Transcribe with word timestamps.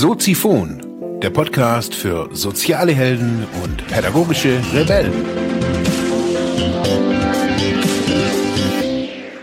Soziphon, 0.00 1.20
der 1.20 1.30
Podcast 1.30 1.92
für 1.92 2.28
soziale 2.32 2.92
Helden 2.92 3.44
und 3.64 3.84
pädagogische 3.88 4.62
Rebellen. 4.72 5.12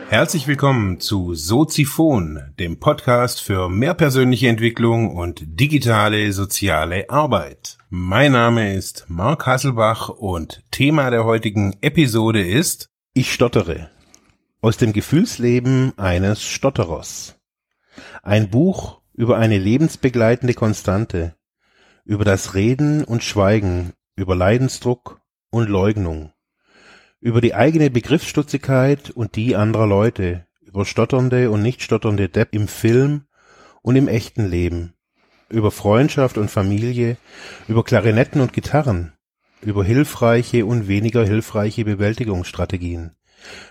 Herzlich 0.07 0.47
willkommen 0.47 1.01
zu 1.01 1.33
Soziphon, 1.35 2.39
dem 2.57 2.79
Podcast 2.79 3.41
für 3.41 3.67
mehr 3.67 3.93
persönliche 3.95 4.47
Entwicklung 4.47 5.13
und 5.13 5.43
digitale 5.45 6.31
soziale 6.31 7.09
Arbeit. 7.09 7.77
Mein 7.89 8.31
Name 8.31 8.75
ist 8.75 9.07
Mark 9.09 9.45
Hasselbach 9.47 10.07
und 10.07 10.63
Thema 10.71 11.09
der 11.09 11.25
heutigen 11.25 11.75
Episode 11.81 12.41
ist 12.41 12.87
Ich 13.13 13.33
stottere. 13.33 13.89
Aus 14.61 14.77
dem 14.77 14.93
Gefühlsleben 14.93 15.91
eines 15.97 16.41
Stotterers. 16.43 17.35
Ein 18.23 18.49
Buch 18.49 19.01
über 19.15 19.37
eine 19.37 19.57
lebensbegleitende 19.57 20.53
Konstante, 20.53 21.35
über 22.03 22.25
das 22.25 22.53
Reden 22.53 23.03
und 23.03 23.23
Schweigen, 23.23 23.93
über 24.17 24.35
Leidensdruck 24.35 25.21
und 25.49 25.69
Leugnung, 25.69 26.33
über 27.21 27.39
die 27.39 27.55
eigene 27.55 27.89
Begriffsstutzigkeit 27.89 29.11
und 29.11 29.37
die 29.37 29.55
anderer 29.55 29.87
Leute, 29.87 30.45
über 30.61 30.85
stotternde 30.85 31.49
und 31.49 31.61
nicht 31.61 31.81
stotternde 31.81 32.27
Depp 32.27 32.53
im 32.53 32.67
Film 32.67 33.25
und 33.81 33.95
im 33.95 34.09
echten 34.09 34.45
Leben, 34.47 34.95
über 35.49 35.71
Freundschaft 35.71 36.37
und 36.37 36.51
Familie, 36.51 37.15
über 37.69 37.85
Klarinetten 37.85 38.41
und 38.41 38.51
Gitarren, 38.51 39.13
über 39.61 39.85
hilfreiche 39.85 40.65
und 40.65 40.89
weniger 40.89 41.23
hilfreiche 41.23 41.85
Bewältigungsstrategien, 41.85 43.15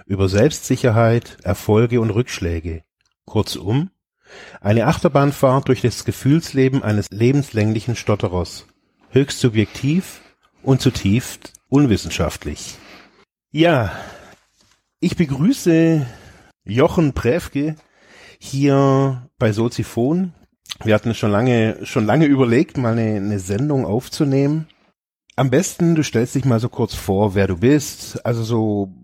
über 0.07 0.31
Selbstsicherheit, 0.31 1.37
Erfolge 1.43 2.01
und 2.01 2.11
Rückschläge, 2.11 2.83
kurzum 3.27 3.91
eine 4.61 4.87
Achterbahnfahrt 4.87 5.69
durch 5.69 5.81
das 5.81 6.05
Gefühlsleben 6.05 6.83
eines 6.83 7.09
lebenslänglichen 7.11 7.97
Stotterers. 7.97 8.67
Höchst 9.11 9.41
subjektiv 9.41 10.21
und 10.63 10.81
zutiefst 10.81 11.53
unwissenschaftlich. 11.69 12.77
Ja, 13.53 13.93
ich 15.01 15.17
begrüße 15.17 16.07
Jochen 16.65 17.13
Präfke 17.13 17.77
hier 18.39 19.29
bei 19.39 19.53
Soziphon. 19.53 20.33
Wir 20.83 20.95
hatten 20.95 21.15
schon 21.15 21.31
lange, 21.31 21.79
schon 21.85 22.07
lange 22.07 22.27
überlegt, 22.27 22.79
mal 22.79 22.93
eine, 22.93 23.17
eine 23.17 23.39
Sendung 23.39 23.85
aufzunehmen. 23.85 24.67
Am 25.37 25.51
besten, 25.51 25.95
du 25.95 26.03
stellst 26.03 26.35
dich 26.35 26.45
mal 26.45 26.61
so 26.61 26.69
kurz 26.69 26.95
vor, 26.95 27.35
wer 27.35 27.47
du 27.47 27.59
bist. 27.59 28.25
Also 28.25 28.43
so 28.43 28.95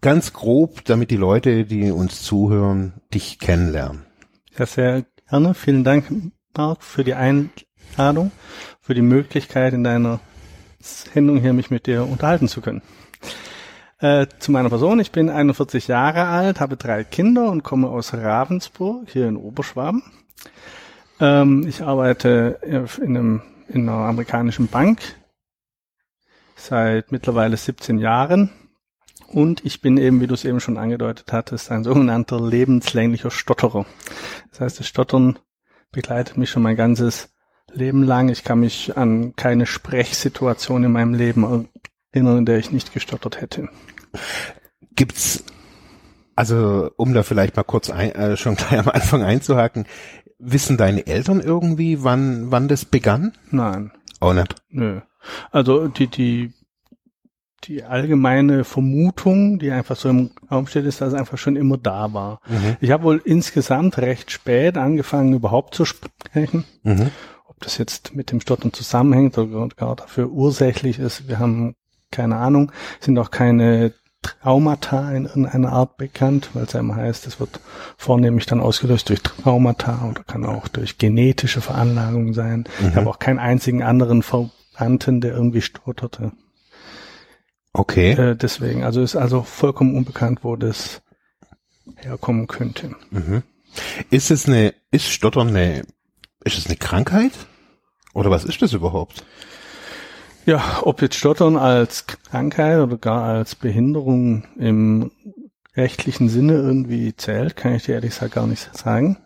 ganz 0.00 0.32
grob, 0.32 0.84
damit 0.84 1.10
die 1.10 1.16
Leute, 1.16 1.64
die 1.64 1.90
uns 1.90 2.22
zuhören, 2.22 2.94
dich 3.12 3.38
kennenlernen. 3.38 4.05
Ja, 4.58 4.64
sehr 4.64 5.04
gerne. 5.28 5.52
Vielen 5.52 5.84
Dank, 5.84 6.06
Marc, 6.56 6.82
für 6.82 7.04
die 7.04 7.12
Einladung, 7.12 8.32
für 8.80 8.94
die 8.94 9.02
Möglichkeit, 9.02 9.74
in 9.74 9.84
deiner 9.84 10.20
Sendung 10.80 11.40
hier 11.40 11.52
mich 11.52 11.70
mit 11.70 11.86
dir 11.86 12.04
unterhalten 12.04 12.48
zu 12.48 12.62
können. 12.62 12.80
Äh, 13.98 14.28
zu 14.38 14.52
meiner 14.52 14.70
Person. 14.70 14.98
Ich 15.00 15.12
bin 15.12 15.28
41 15.28 15.88
Jahre 15.88 16.24
alt, 16.24 16.60
habe 16.60 16.78
drei 16.78 17.04
Kinder 17.04 17.50
und 17.50 17.64
komme 17.64 17.88
aus 17.88 18.14
Ravensburg, 18.14 19.10
hier 19.10 19.28
in 19.28 19.36
Oberschwaben. 19.36 20.02
Ähm, 21.20 21.66
ich 21.68 21.82
arbeite 21.82 22.58
in, 22.62 23.16
einem, 23.16 23.42
in 23.68 23.86
einer 23.86 24.06
amerikanischen 24.06 24.68
Bank 24.68 25.00
seit 26.54 27.12
mittlerweile 27.12 27.58
17 27.58 27.98
Jahren 27.98 28.50
und 29.36 29.66
ich 29.66 29.82
bin 29.82 29.98
eben, 29.98 30.22
wie 30.22 30.26
du 30.26 30.32
es 30.32 30.46
eben 30.46 30.60
schon 30.60 30.78
angedeutet 30.78 31.30
hattest, 31.30 31.70
ein 31.70 31.84
sogenannter 31.84 32.40
lebenslänglicher 32.40 33.30
Stotterer. 33.30 33.84
Das 34.50 34.62
heißt, 34.62 34.80
das 34.80 34.88
Stottern 34.88 35.38
begleitet 35.92 36.38
mich 36.38 36.48
schon 36.48 36.62
mein 36.62 36.74
ganzes 36.74 37.28
Leben 37.70 38.02
lang. 38.02 38.30
Ich 38.30 38.44
kann 38.44 38.60
mich 38.60 38.96
an 38.96 39.36
keine 39.36 39.66
Sprechsituation 39.66 40.84
in 40.84 40.92
meinem 40.92 41.12
Leben 41.12 41.68
erinnern, 42.12 42.38
in 42.38 42.46
der 42.46 42.56
ich 42.56 42.72
nicht 42.72 42.94
gestottert 42.94 43.42
hätte. 43.42 43.68
Gibt's, 44.94 45.44
also 46.34 46.90
um 46.96 47.12
da 47.12 47.22
vielleicht 47.22 47.56
mal 47.56 47.62
kurz 47.62 47.90
ein, 47.90 48.12
äh, 48.12 48.38
schon 48.38 48.56
gleich 48.56 48.78
am 48.78 48.88
Anfang 48.88 49.22
einzuhaken, 49.22 49.84
wissen 50.38 50.78
deine 50.78 51.06
Eltern 51.06 51.40
irgendwie, 51.40 52.02
wann, 52.02 52.50
wann 52.50 52.68
das 52.68 52.86
begann? 52.86 53.34
Nein. 53.50 53.92
Auch 54.18 54.32
nicht? 54.32 54.54
Nö. 54.70 55.02
Also 55.50 55.88
die, 55.88 56.06
die 56.06 56.54
die 57.66 57.84
allgemeine 57.84 58.64
Vermutung, 58.64 59.58
die 59.58 59.70
einfach 59.70 59.96
so 59.96 60.08
im 60.08 60.30
Raum 60.50 60.66
steht, 60.66 60.84
ist, 60.84 61.00
dass 61.00 61.08
es 61.08 61.18
einfach 61.18 61.38
schon 61.38 61.56
immer 61.56 61.78
da 61.78 62.12
war. 62.12 62.40
Mhm. 62.48 62.76
Ich 62.80 62.90
habe 62.90 63.04
wohl 63.04 63.20
insgesamt 63.24 63.98
recht 63.98 64.30
spät 64.30 64.76
angefangen, 64.76 65.34
überhaupt 65.34 65.74
zu 65.74 65.84
sprechen. 65.84 66.64
Mhm. 66.82 67.10
Ob 67.46 67.60
das 67.60 67.78
jetzt 67.78 68.14
mit 68.14 68.30
dem 68.30 68.40
Stottern 68.40 68.72
zusammenhängt 68.72 69.36
oder 69.38 69.68
gar 69.74 69.96
dafür 69.96 70.30
ursächlich 70.30 70.98
ist, 70.98 71.28
wir 71.28 71.38
haben 71.38 71.74
keine 72.10 72.36
Ahnung, 72.36 72.72
sind 73.00 73.18
auch 73.18 73.30
keine 73.30 73.92
Traumata 74.22 75.12
in 75.12 75.26
irgendeiner 75.26 75.72
Art 75.72 75.96
bekannt, 75.96 76.50
weil 76.54 76.64
es 76.64 76.72
ja 76.72 76.80
immer 76.80 76.96
heißt, 76.96 77.26
es 77.26 77.38
wird 77.38 77.60
vornehmlich 77.96 78.46
dann 78.46 78.60
ausgelöst 78.60 79.08
durch 79.08 79.22
Traumata 79.22 80.08
oder 80.08 80.24
kann 80.24 80.44
auch 80.44 80.68
durch 80.68 80.98
genetische 80.98 81.60
Veranlagung 81.60 82.32
sein. 82.32 82.64
Mhm. 82.80 82.88
Ich 82.88 82.96
habe 82.96 83.10
auch 83.10 83.18
keinen 83.18 83.38
einzigen 83.38 83.82
anderen 83.82 84.22
Verwandten, 84.22 85.20
der 85.20 85.32
irgendwie 85.32 85.62
stotterte. 85.62 86.32
Okay. 87.76 88.12
Äh, 88.12 88.36
deswegen, 88.36 88.84
also 88.84 89.02
ist 89.02 89.16
also 89.16 89.42
vollkommen 89.42 89.94
unbekannt, 89.96 90.40
wo 90.42 90.56
das 90.56 91.02
herkommen 91.96 92.46
könnte. 92.46 92.94
Mhm. 93.10 93.42
Ist 94.08 94.30
es 94.30 94.46
eine, 94.46 94.72
ist 94.90 95.10
Stottern 95.10 95.48
eine, 95.48 95.82
ist 96.42 96.56
es 96.56 96.66
eine 96.66 96.76
Krankheit? 96.76 97.32
Oder 98.14 98.30
was 98.30 98.46
ist 98.46 98.62
das 98.62 98.72
überhaupt? 98.72 99.24
Ja, 100.46 100.80
ob 100.82 101.02
jetzt 101.02 101.16
Stottern 101.16 101.56
als 101.58 102.06
Krankheit 102.06 102.78
oder 102.78 102.96
gar 102.96 103.24
als 103.24 103.54
Behinderung 103.54 104.44
im 104.56 105.10
rechtlichen 105.76 106.30
Sinne 106.30 106.54
irgendwie 106.54 107.14
zählt, 107.14 107.56
kann 107.56 107.74
ich 107.74 107.84
dir 107.84 107.96
ehrlich 107.96 108.12
gesagt 108.12 108.34
gar 108.34 108.46
nicht 108.46 108.74
sagen. 108.74 109.18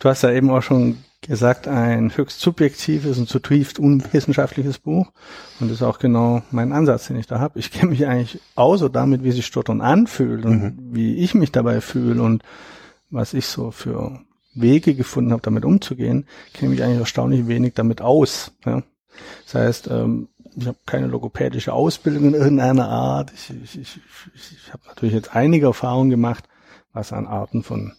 Du 0.00 0.08
hast 0.08 0.22
ja 0.22 0.32
eben 0.32 0.50
auch 0.50 0.62
schon 0.62 1.04
gesagt, 1.28 1.68
ein 1.68 2.16
höchst 2.16 2.40
subjektives 2.40 3.18
und 3.18 3.28
zutiefst 3.28 3.78
unwissenschaftliches 3.78 4.78
Buch. 4.78 5.12
Und 5.60 5.70
das 5.70 5.78
ist 5.78 5.82
auch 5.82 5.98
genau 5.98 6.42
mein 6.50 6.72
Ansatz, 6.72 7.06
den 7.06 7.16
ich 7.16 7.26
da 7.26 7.38
habe. 7.38 7.58
Ich 7.58 7.70
kenne 7.70 7.90
mich 7.90 8.06
eigentlich 8.06 8.40
außer 8.54 8.90
damit, 8.90 9.22
wie 9.22 9.32
sich 9.32 9.46
Stottern 9.46 9.80
anfühlt 9.80 10.44
und 10.44 10.62
mhm. 10.62 10.78
wie 10.92 11.16
ich 11.16 11.34
mich 11.34 11.52
dabei 11.52 11.80
fühle 11.80 12.22
und 12.22 12.42
was 13.10 13.34
ich 13.34 13.46
so 13.46 13.70
für 13.70 14.20
Wege 14.54 14.94
gefunden 14.94 15.32
habe, 15.32 15.42
damit 15.42 15.64
umzugehen, 15.64 16.26
kenne 16.52 16.70
mich 16.70 16.82
eigentlich 16.82 16.98
erstaunlich 16.98 17.46
wenig 17.46 17.74
damit 17.74 18.02
aus. 18.02 18.52
Ja. 18.66 18.82
Das 19.44 19.54
heißt, 19.54 19.88
ähm, 19.88 20.28
ich 20.56 20.66
habe 20.66 20.78
keine 20.84 21.06
logopädische 21.06 21.72
Ausbildung 21.72 22.28
in 22.28 22.34
irgendeiner 22.34 22.88
Art. 22.88 23.32
Ich, 23.34 23.50
ich, 23.50 23.80
ich, 23.80 24.00
ich 24.34 24.72
habe 24.72 24.82
natürlich 24.86 25.14
jetzt 25.14 25.34
einige 25.34 25.66
Erfahrungen 25.66 26.10
gemacht, 26.10 26.48
was 26.92 27.12
an 27.12 27.26
Arten 27.26 27.62
von 27.62 27.92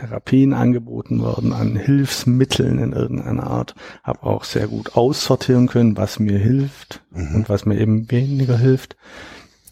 Therapien 0.00 0.54
angeboten 0.54 1.20
worden, 1.20 1.52
an 1.52 1.76
Hilfsmitteln 1.76 2.78
in 2.78 2.92
irgendeiner 2.92 3.46
Art, 3.46 3.74
habe 4.02 4.22
auch 4.22 4.44
sehr 4.44 4.66
gut 4.66 4.96
aussortieren 4.96 5.66
können, 5.66 5.96
was 5.96 6.18
mir 6.18 6.38
hilft 6.38 7.02
mhm. 7.10 7.34
und 7.34 7.48
was 7.48 7.66
mir 7.66 7.78
eben 7.78 8.10
weniger 8.10 8.56
hilft. 8.56 8.96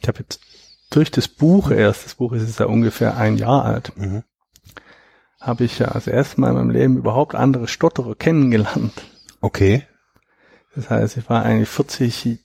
Ich 0.00 0.09
habe 0.09 0.21
jetzt 0.21 0.41
durch 0.91 1.11
das 1.11 1.28
Buch 1.28 1.71
erst, 1.71 2.05
das 2.05 2.15
Buch 2.15 2.33
ist 2.33 2.47
jetzt 2.47 2.61
ja 2.61 2.66
ungefähr 2.66 3.16
ein 3.16 3.37
Jahr 3.37 3.65
alt, 3.65 3.93
mhm. 3.97 4.22
habe 5.41 5.65
ich 5.65 5.78
ja 5.78 5.91
das 5.91 6.06
erste 6.06 6.41
Mal 6.41 6.50
in 6.50 6.56
meinem 6.56 6.71
Leben 6.71 6.97
überhaupt 6.99 7.34
andere 7.34 7.66
Stotterer 7.66 8.15
kennengelernt. 8.15 8.93
Okay. 9.41 9.84
Das 10.75 10.91
heißt, 10.91 11.16
ich 11.16 11.28
war 11.28 11.43
eigentlich 11.43 11.69
40 11.69 12.39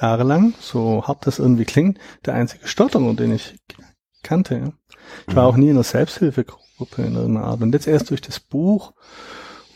Jahre 0.00 0.24
lang, 0.24 0.54
so 0.60 1.04
hart 1.06 1.26
das 1.26 1.38
irgendwie 1.38 1.64
klingt, 1.64 1.98
der 2.26 2.34
einzige 2.34 2.66
Stotterer, 2.66 3.14
den 3.14 3.32
ich 3.32 3.56
kannte. 4.22 4.72
Ich 5.26 5.36
war 5.36 5.44
mhm. 5.44 5.48
auch 5.48 5.56
nie 5.56 5.68
in 5.68 5.76
einer 5.76 5.84
Selbsthilfegruppe 5.84 6.68
Gruppe 6.78 7.02
in 7.02 7.14
irgendeiner 7.14 7.46
Art. 7.46 7.60
Und 7.60 7.74
jetzt 7.74 7.86
erst 7.86 8.10
durch 8.10 8.22
das 8.22 8.40
Buch 8.40 8.92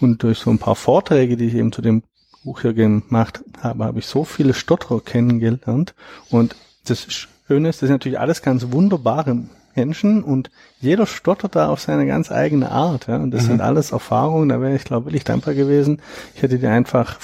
und 0.00 0.22
durch 0.22 0.38
so 0.38 0.50
ein 0.50 0.58
paar 0.58 0.76
Vorträge, 0.76 1.36
die 1.36 1.48
ich 1.48 1.54
eben 1.54 1.72
zu 1.72 1.82
dem 1.82 2.04
Buch 2.44 2.62
hier 2.62 2.72
gemacht 2.72 3.44
habe, 3.60 3.84
habe 3.84 3.98
ich 3.98 4.06
so 4.06 4.24
viele 4.24 4.54
Stotterer 4.54 5.00
kennengelernt. 5.00 5.94
Und 6.30 6.56
das 6.86 7.06
Schöne 7.12 7.68
ist, 7.68 7.82
das 7.82 7.88
sind 7.88 7.96
natürlich 7.96 8.18
alles 8.18 8.40
ganz 8.40 8.72
wunderbare 8.72 9.36
Menschen 9.74 10.22
und 10.22 10.50
jeder 10.80 11.06
stottert 11.06 11.56
da 11.56 11.68
auf 11.68 11.80
seine 11.80 12.06
ganz 12.06 12.30
eigene 12.30 12.70
Art. 12.70 13.08
Ja? 13.08 13.16
Und 13.16 13.32
das 13.32 13.42
mhm. 13.42 13.48
sind 13.48 13.60
alles 13.60 13.92
Erfahrungen, 13.92 14.48
da 14.48 14.60
wäre 14.60 14.74
ich, 14.74 14.84
glaube 14.84 15.10
ich, 15.10 15.24
dankbar 15.24 15.54
gewesen. 15.54 16.00
Ich 16.34 16.42
hätte 16.42 16.58
die 16.58 16.66
einfach 16.66 17.18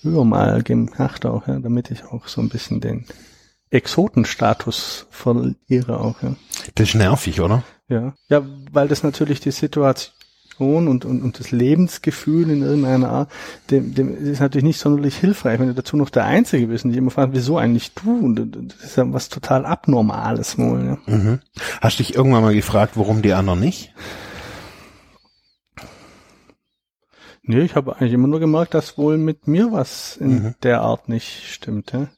früher 0.00 0.24
mal 0.24 0.62
gemacht 0.62 1.26
auch, 1.26 1.46
ja, 1.46 1.58
damit 1.58 1.90
ich 1.90 2.04
auch 2.04 2.28
so 2.28 2.40
ein 2.40 2.48
bisschen 2.48 2.80
den 2.80 3.06
Exotenstatus 3.72 5.06
verliere 5.10 5.98
auch. 5.98 6.22
Ja. 6.22 6.34
Das 6.74 6.88
ist 6.90 6.94
nervig, 6.94 7.40
oder? 7.40 7.64
Ja, 7.88 8.14
ja, 8.28 8.42
weil 8.70 8.88
das 8.88 9.02
natürlich 9.02 9.40
die 9.40 9.50
Situation 9.50 10.12
und, 10.60 11.04
und, 11.04 11.22
und 11.22 11.38
das 11.38 11.50
Lebensgefühl 11.50 12.50
in 12.50 12.62
irgendeiner 12.62 13.08
Art, 13.08 13.30
dem, 13.70 13.94
dem 13.94 14.14
ist 14.14 14.40
natürlich 14.40 14.64
nicht 14.64 14.78
sonderlich 14.78 15.16
hilfreich, 15.16 15.58
wenn 15.58 15.68
du 15.68 15.74
dazu 15.74 15.96
noch 15.96 16.10
der 16.10 16.24
Einzige 16.24 16.66
bist 16.66 16.84
und 16.84 16.92
die 16.92 16.98
immer 16.98 17.10
fragen, 17.10 17.32
wieso 17.32 17.56
eigentlich 17.56 17.94
du? 17.94 18.14
Und 18.14 18.72
das 18.72 18.84
ist 18.84 18.96
ja 18.96 19.10
was 19.10 19.30
total 19.30 19.64
Abnormales 19.64 20.58
wohl. 20.58 20.84
Ja. 21.06 21.14
Mhm. 21.14 21.40
Hast 21.80 21.98
du 21.98 22.02
dich 22.02 22.14
irgendwann 22.14 22.42
mal 22.42 22.54
gefragt, 22.54 22.92
warum 22.96 23.22
die 23.22 23.32
anderen 23.32 23.60
nicht? 23.60 23.94
Nee, 27.44 27.62
ich 27.62 27.74
habe 27.74 27.96
eigentlich 27.96 28.12
immer 28.12 28.28
nur 28.28 28.38
gemerkt, 28.38 28.74
dass 28.74 28.98
wohl 28.98 29.16
mit 29.18 29.48
mir 29.48 29.72
was 29.72 30.16
in 30.18 30.30
mhm. 30.30 30.54
der 30.62 30.82
Art 30.82 31.08
nicht 31.08 31.50
stimmte. 31.50 32.10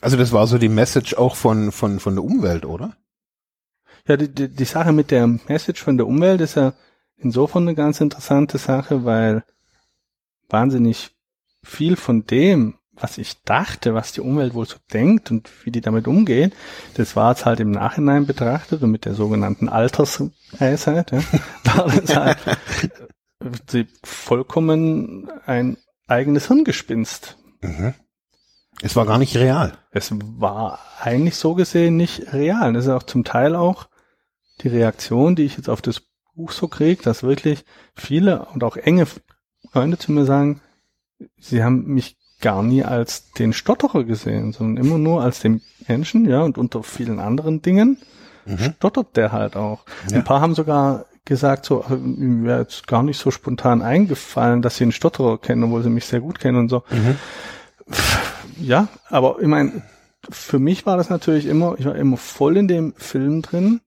Also 0.00 0.16
das 0.16 0.32
war 0.32 0.46
so 0.46 0.58
die 0.58 0.68
Message 0.68 1.14
auch 1.14 1.36
von, 1.36 1.72
von, 1.72 2.00
von 2.00 2.14
der 2.14 2.24
Umwelt, 2.24 2.64
oder? 2.64 2.96
Ja, 4.06 4.16
die, 4.16 4.32
die, 4.32 4.48
die 4.48 4.64
Sache 4.64 4.92
mit 4.92 5.10
der 5.10 5.26
Message 5.26 5.82
von 5.82 5.96
der 5.96 6.06
Umwelt 6.06 6.40
ist 6.40 6.56
ja 6.56 6.72
insofern 7.16 7.64
eine 7.64 7.74
ganz 7.74 8.00
interessante 8.00 8.58
Sache, 8.58 9.04
weil 9.04 9.44
wahnsinnig 10.48 11.10
viel 11.62 11.96
von 11.96 12.24
dem, 12.26 12.78
was 12.92 13.18
ich 13.18 13.42
dachte, 13.42 13.94
was 13.94 14.12
die 14.12 14.20
Umwelt 14.20 14.54
wohl 14.54 14.66
so 14.66 14.76
denkt 14.92 15.30
und 15.30 15.50
wie 15.64 15.70
die 15.70 15.80
damit 15.80 16.08
umgeht, 16.08 16.54
das 16.94 17.16
war 17.16 17.32
jetzt 17.32 17.44
halt 17.44 17.60
im 17.60 17.70
Nachhinein 17.70 18.26
betrachtet 18.26 18.82
und 18.82 18.90
mit 18.90 19.04
der 19.04 19.14
sogenannten 19.14 19.68
Altersweisheit, 19.68 21.12
ja, 21.12 21.22
war 21.64 21.86
das 21.88 22.16
halt 22.16 23.88
vollkommen 24.02 25.30
ein 25.46 25.76
eigenes 26.06 26.48
Hirngespinst. 26.48 27.36
Mhm. 27.60 27.94
Es 28.82 28.96
war 28.96 29.06
gar 29.06 29.18
nicht 29.18 29.36
real. 29.36 29.74
Es 29.90 30.10
war 30.12 30.78
eigentlich 31.00 31.36
so 31.36 31.54
gesehen 31.54 31.96
nicht 31.96 32.32
real. 32.32 32.72
Das 32.72 32.86
ist 32.86 32.90
auch 32.90 33.02
zum 33.02 33.24
Teil 33.24 33.54
auch 33.54 33.88
die 34.62 34.68
Reaktion, 34.68 35.36
die 35.36 35.44
ich 35.44 35.56
jetzt 35.56 35.68
auf 35.68 35.82
das 35.82 36.02
Buch 36.34 36.52
so 36.52 36.68
kriege, 36.68 37.02
dass 37.02 37.22
wirklich 37.22 37.64
viele 37.94 38.46
und 38.46 38.64
auch 38.64 38.76
enge 38.76 39.06
Freunde 39.72 39.98
zu 39.98 40.12
mir 40.12 40.24
sagen, 40.24 40.60
sie 41.38 41.62
haben 41.62 41.86
mich 41.86 42.16
gar 42.40 42.62
nie 42.62 42.84
als 42.84 43.32
den 43.32 43.52
Stotterer 43.52 44.04
gesehen, 44.04 44.52
sondern 44.52 44.82
immer 44.82 44.98
nur 44.98 45.22
als 45.22 45.40
den 45.40 45.60
Menschen, 45.86 46.24
ja, 46.26 46.40
und 46.40 46.56
unter 46.56 46.82
vielen 46.82 47.20
anderen 47.20 47.60
Dingen 47.60 47.98
mhm. 48.46 48.74
stottert 48.76 49.16
der 49.16 49.32
halt 49.32 49.56
auch. 49.56 49.84
Ja. 50.08 50.16
Ein 50.16 50.24
paar 50.24 50.40
haben 50.40 50.54
sogar 50.54 51.06
gesagt, 51.26 51.66
so, 51.66 51.84
mir 51.88 52.48
wäre 52.48 52.60
jetzt 52.60 52.86
gar 52.86 53.02
nicht 53.02 53.18
so 53.18 53.30
spontan 53.30 53.82
eingefallen, 53.82 54.62
dass 54.62 54.76
sie 54.76 54.84
einen 54.84 54.92
Stotterer 54.92 55.38
kennen, 55.38 55.64
obwohl 55.64 55.82
sie 55.82 55.90
mich 55.90 56.06
sehr 56.06 56.20
gut 56.20 56.40
kennen 56.40 56.58
und 56.58 56.68
so. 56.68 56.82
Mhm. 56.90 57.16
Ja, 58.60 58.88
aber 59.08 59.40
ich 59.40 59.48
meine, 59.48 59.82
für 60.28 60.58
mich 60.58 60.86
war 60.86 60.96
das 60.96 61.10
natürlich 61.10 61.46
immer, 61.46 61.76
ich 61.78 61.86
war 61.86 61.94
immer 61.96 62.16
voll 62.16 62.56
in 62.56 62.68
dem 62.68 62.94
Film 62.94 63.42
drin, 63.42 63.80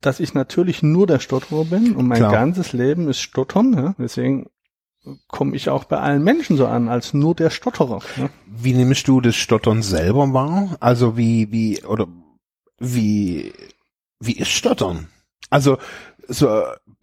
dass 0.00 0.20
ich 0.20 0.34
natürlich 0.34 0.82
nur 0.82 1.06
der 1.06 1.18
Stotterer 1.18 1.64
bin 1.64 1.96
und 1.96 2.06
mein 2.06 2.18
Klar. 2.18 2.32
ganzes 2.32 2.72
Leben 2.72 3.08
ist 3.08 3.20
Stottern, 3.20 3.72
ja? 3.72 3.94
deswegen 3.98 4.50
komme 5.28 5.54
ich 5.56 5.68
auch 5.68 5.84
bei 5.84 5.98
allen 5.98 6.22
Menschen 6.22 6.56
so 6.56 6.66
an, 6.66 6.88
als 6.88 7.14
nur 7.14 7.34
der 7.34 7.50
Stotterer. 7.50 8.00
Ne? 8.16 8.30
Wie 8.46 8.72
nimmst 8.72 9.08
du 9.08 9.20
das 9.20 9.36
Stottern 9.36 9.82
selber 9.82 10.32
wahr? 10.32 10.76
Also 10.80 11.16
wie, 11.16 11.52
wie, 11.52 11.82
oder 11.84 12.06
wie, 12.78 13.52
wie 14.20 14.36
ist 14.36 14.48
Stottern? 14.48 15.08
Also, 15.50 15.78
so, 16.26 16.48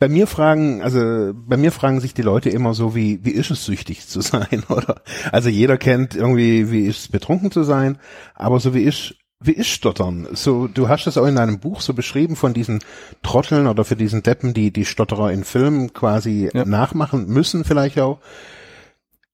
bei 0.01 0.09
mir 0.09 0.25
fragen, 0.25 0.81
also, 0.81 1.31
bei 1.35 1.57
mir 1.57 1.71
fragen 1.71 1.99
sich 1.99 2.15
die 2.15 2.23
Leute 2.23 2.49
immer 2.49 2.73
so, 2.73 2.95
wie, 2.95 3.23
wie 3.23 3.29
ist 3.29 3.51
es 3.51 3.65
süchtig 3.65 4.07
zu 4.07 4.21
sein, 4.21 4.63
oder? 4.69 5.03
Also 5.31 5.47
jeder 5.47 5.77
kennt 5.77 6.15
irgendwie, 6.15 6.71
wie 6.71 6.87
ist 6.87 7.01
es 7.01 7.07
betrunken 7.07 7.51
zu 7.51 7.61
sein, 7.61 7.99
aber 8.33 8.59
so 8.59 8.73
wie 8.73 8.81
ist 8.81 9.13
wie 9.39 9.51
ist 9.51 9.69
Stottern? 9.69 10.27
So, 10.31 10.67
du 10.67 10.89
hast 10.89 11.05
es 11.05 11.19
auch 11.19 11.27
in 11.27 11.35
deinem 11.35 11.59
Buch 11.59 11.81
so 11.81 11.93
beschrieben 11.93 12.35
von 12.35 12.55
diesen 12.55 12.79
Trotteln 13.21 13.67
oder 13.67 13.85
für 13.85 13.95
diesen 13.95 14.23
Deppen, 14.23 14.55
die 14.55 14.71
die 14.71 14.85
Stotterer 14.85 15.31
in 15.31 15.43
Filmen 15.43 15.93
quasi 15.93 16.49
ja. 16.51 16.65
nachmachen 16.65 17.27
müssen, 17.27 17.63
vielleicht 17.63 17.99
auch. 17.99 18.21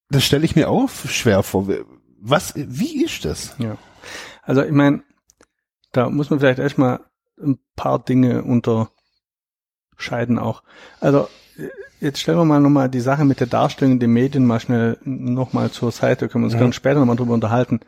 Das 0.09 0.25
stelle 0.25 0.43
ich 0.43 0.57
mir 0.57 0.69
auch 0.69 0.89
schwer 0.89 1.43
vor. 1.43 1.69
Was, 2.19 2.53
wie 2.55 3.05
ist 3.05 3.23
das? 3.23 3.55
Ja. 3.57 3.77
Also, 4.43 4.63
ich 4.63 4.71
meine, 4.71 5.03
da 5.93 6.09
muss 6.09 6.29
man 6.29 6.39
vielleicht 6.39 6.59
erstmal 6.59 6.99
ein 7.41 7.57
paar 7.77 8.03
Dinge 8.03 8.41
unterscheiden 9.97 10.39
auch. 10.39 10.63
Also, 10.99 11.27
jetzt 11.99 12.19
stellen 12.19 12.37
wir 12.37 12.45
mal 12.45 12.59
nochmal 12.59 12.89
die 12.89 12.99
Sache 12.99 13.25
mit 13.25 13.39
der 13.39 13.47
Darstellung 13.47 13.93
in 13.93 13.99
den 13.99 14.11
Medien 14.11 14.45
mal 14.45 14.59
schnell 14.59 14.97
nochmal 15.03 15.71
zur 15.71 15.91
Seite, 15.91 16.29
können 16.29 16.43
wir 16.43 16.47
uns 16.47 16.55
mhm. 16.55 16.59
ganz 16.59 16.75
später 16.75 16.99
nochmal 16.99 17.15
drüber 17.15 17.33
unterhalten. 17.33 17.79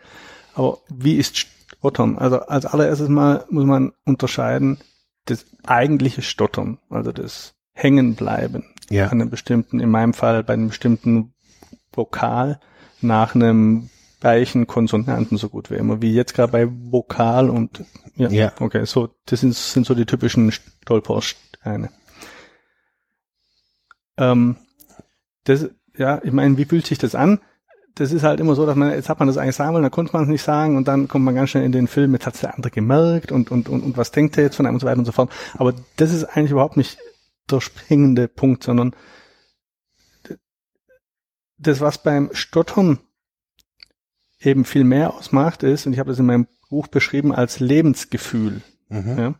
Aber 0.56 0.80
wie 0.90 1.16
ist 1.16 1.48
Stottern. 1.80 2.18
Also 2.18 2.40
als 2.40 2.66
allererstes 2.66 3.10
mal 3.10 3.46
muss 3.50 3.66
man 3.66 3.94
unterscheiden 4.06 4.80
das 5.26 5.46
eigentliche 5.66 6.22
Stottern, 6.22 6.80
also 6.90 7.12
das 7.12 7.54
Hängenbleiben 7.74 8.66
ja. 8.90 9.06
an 9.06 9.22
einem 9.22 9.30
bestimmten, 9.30 9.80
in 9.80 9.90
meinem 9.90 10.14
Fall 10.14 10.44
bei 10.44 10.54
einem 10.54 10.70
bestimmten 10.70 11.34
Vokal 11.94 12.60
nach 13.02 13.36
einem 13.36 13.90
weichen 14.22 14.68
Konsonanten 14.68 15.38
so 15.38 15.48
gut 15.48 15.72
wie 15.72 15.76
immer, 15.76 16.02
wie 16.02 16.14
jetzt 16.14 16.34
gerade 16.34 16.52
bei 16.52 16.68
Vokal 16.70 17.50
und 17.50 17.86
ja, 18.16 18.30
ja. 18.30 18.52
okay, 18.60 18.86
so 18.86 19.10
das 19.26 19.40
sind, 19.42 19.56
sind 19.56 19.86
so 19.86 19.96
die 19.96 20.06
typischen 20.06 20.52
Stolpersteine. 20.52 21.90
Ähm, 24.19 24.57
das, 25.45 25.69
ja, 25.98 26.21
ich 26.24 26.31
meine, 26.31 26.57
wie 26.57 26.66
fühlt 26.66 26.86
sich 26.86 27.00
das 27.00 27.16
an? 27.16 27.39
das 28.00 28.13
ist 28.13 28.24
halt 28.24 28.39
immer 28.39 28.56
so, 28.56 28.66
dass 28.66 28.75
man, 28.75 28.92
jetzt 28.92 29.10
hat 29.10 29.19
man 29.19 29.27
das 29.27 29.38
eigentlich 29.38 29.56
sagen 29.56 29.74
wollen, 29.74 29.83
dann 29.83 29.92
konnte 29.92 30.13
man 30.13 30.24
es 30.24 30.30
nicht 30.30 30.44
sagen 30.44 30.77
und 30.77 30.88
dann 30.88 31.07
kommt 31.07 31.25
man 31.25 31.36
ganz 31.36 31.50
schnell 31.50 31.66
in 31.66 31.74
den 31.74 31.88
Film, 31.88 32.13
jetzt 32.13 32.25
hat 32.25 32.42
der 32.42 32.56
andere 32.56 32.71
gemerkt 32.71 33.31
und, 33.31 33.51
und, 33.51 33.68
und, 33.68 33.83
und 33.83 33.98
was 33.98 34.12
denkt 34.12 34.38
er 34.38 34.45
jetzt 34.45 34.56
von 34.56 34.66
einem 34.66 34.75
und 34.75 34.80
so 34.80 34.88
weiter 34.88 35.00
und 35.00 35.06
so 35.06 35.12
fort. 35.12 35.31
Aber 35.56 35.74
das 35.98 36.13
ist 36.13 36.24
eigentlich 36.24 36.51
überhaupt 36.51 36.77
nicht 36.77 36.98
der 37.50 37.60
springende 37.60 38.27
Punkt, 38.27 38.63
sondern 38.63 38.95
das, 41.57 41.81
was 41.81 42.01
beim 42.01 42.30
Stottern 42.31 43.00
eben 44.39 44.63
viel 44.63 44.86
mehr 44.86 45.13
ausmacht, 45.13 45.63
ist, 45.63 45.86
und 45.86 45.92
ich 45.92 46.00
habe 46.00 46.10
das 46.10 46.19
in 46.19 46.25
meinem 46.25 46.48
Buch 46.69 46.88
beschrieben 46.88 47.33
als 47.33 47.60
Lebensgefühl. 47.60 48.62
Mhm. 48.88 49.18
Ja? 49.18 49.33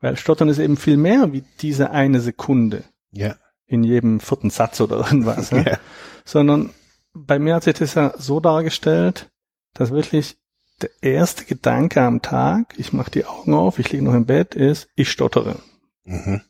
Weil 0.00 0.16
Stottern 0.18 0.50
ist 0.50 0.58
eben 0.58 0.76
viel 0.76 0.98
mehr 0.98 1.32
wie 1.32 1.42
diese 1.60 1.90
eine 1.90 2.20
Sekunde. 2.20 2.84
Ja. 3.12 3.36
In 3.72 3.84
jedem 3.84 4.20
vierten 4.20 4.50
Satz 4.50 4.80
oder 4.82 4.98
irgendwas. 5.06 5.50
Ja? 5.50 5.62
ja. 5.62 5.78
Sondern 6.24 6.70
bei 7.14 7.38
mir 7.38 7.54
hat 7.54 7.64
sich 7.64 7.74
das 7.74 7.94
ja 7.94 8.12
so 8.18 8.38
dargestellt, 8.38 9.30
dass 9.74 9.90
wirklich 9.90 10.36
der 10.82 10.90
erste 11.00 11.44
Gedanke 11.44 12.02
am 12.02 12.20
Tag, 12.20 12.74
ich 12.76 12.92
mache 12.92 13.10
die 13.10 13.24
Augen 13.24 13.54
auf, 13.54 13.78
ich 13.78 13.90
liege 13.90 14.04
noch 14.04 14.14
im 14.14 14.26
Bett, 14.26 14.54
ist, 14.54 14.88
ich 14.94 15.10
stottere. 15.10 15.56
Mhm. 16.04 16.42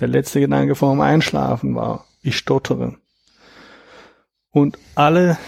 Der 0.00 0.08
letzte 0.08 0.40
Gedanke 0.40 0.74
vor 0.74 0.92
dem 0.92 1.00
Einschlafen 1.00 1.74
war, 1.74 2.06
ich 2.22 2.36
stottere. 2.36 2.96
Und 4.50 4.78
alle, 4.94 5.38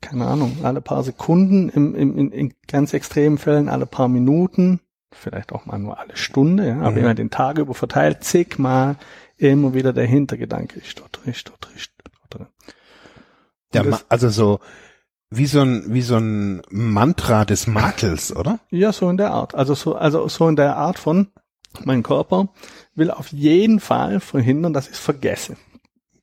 keine 0.00 0.26
Ahnung, 0.26 0.58
alle 0.64 0.80
paar 0.80 1.02
Sekunden, 1.02 1.68
im, 1.68 1.94
im, 1.94 2.18
in, 2.18 2.30
in 2.30 2.54
ganz 2.66 2.92
extremen 2.92 3.38
Fällen 3.38 3.68
alle 3.68 3.86
paar 3.86 4.08
Minuten, 4.08 4.80
vielleicht 5.14 5.52
auch 5.52 5.66
mal 5.66 5.78
nur 5.78 5.98
alle 5.98 6.16
Stunde, 6.16 6.68
ja, 6.68 6.80
aber 6.80 6.92
mhm. 6.92 6.98
immer 6.98 7.14
den 7.14 7.30
Tag 7.30 7.58
über 7.58 7.74
verteilt, 7.74 8.24
zigmal 8.24 8.96
immer 9.36 9.74
wieder 9.74 9.92
der 9.92 10.06
Hintergedanke, 10.06 10.78
ich 10.78 10.90
stottere, 10.90 11.30
ich 11.30 11.38
stottere, 11.38 11.72
ich 11.74 11.82
stottere. 11.82 12.48
Der, 13.72 14.00
also 14.08 14.28
so 14.28 14.60
wie 15.30 15.46
so 15.46 15.62
ein 15.62 15.92
wie 15.92 16.02
so 16.02 16.16
ein 16.16 16.62
Mantra 16.70 17.44
des 17.44 17.66
Makels, 17.66 18.34
oder? 18.34 18.60
Ja, 18.70 18.92
so 18.92 19.08
in 19.10 19.16
der 19.16 19.32
Art. 19.32 19.54
Also 19.54 19.74
so 19.74 19.96
also 19.96 20.28
so 20.28 20.48
in 20.48 20.56
der 20.56 20.76
Art 20.76 20.98
von 20.98 21.28
mein 21.84 22.02
Körper 22.02 22.48
will 22.94 23.10
auf 23.10 23.32
jeden 23.32 23.80
Fall 23.80 24.20
verhindern, 24.20 24.72
dass 24.72 24.86
ich 24.86 24.94
es 24.94 25.00
vergesse. 25.00 25.56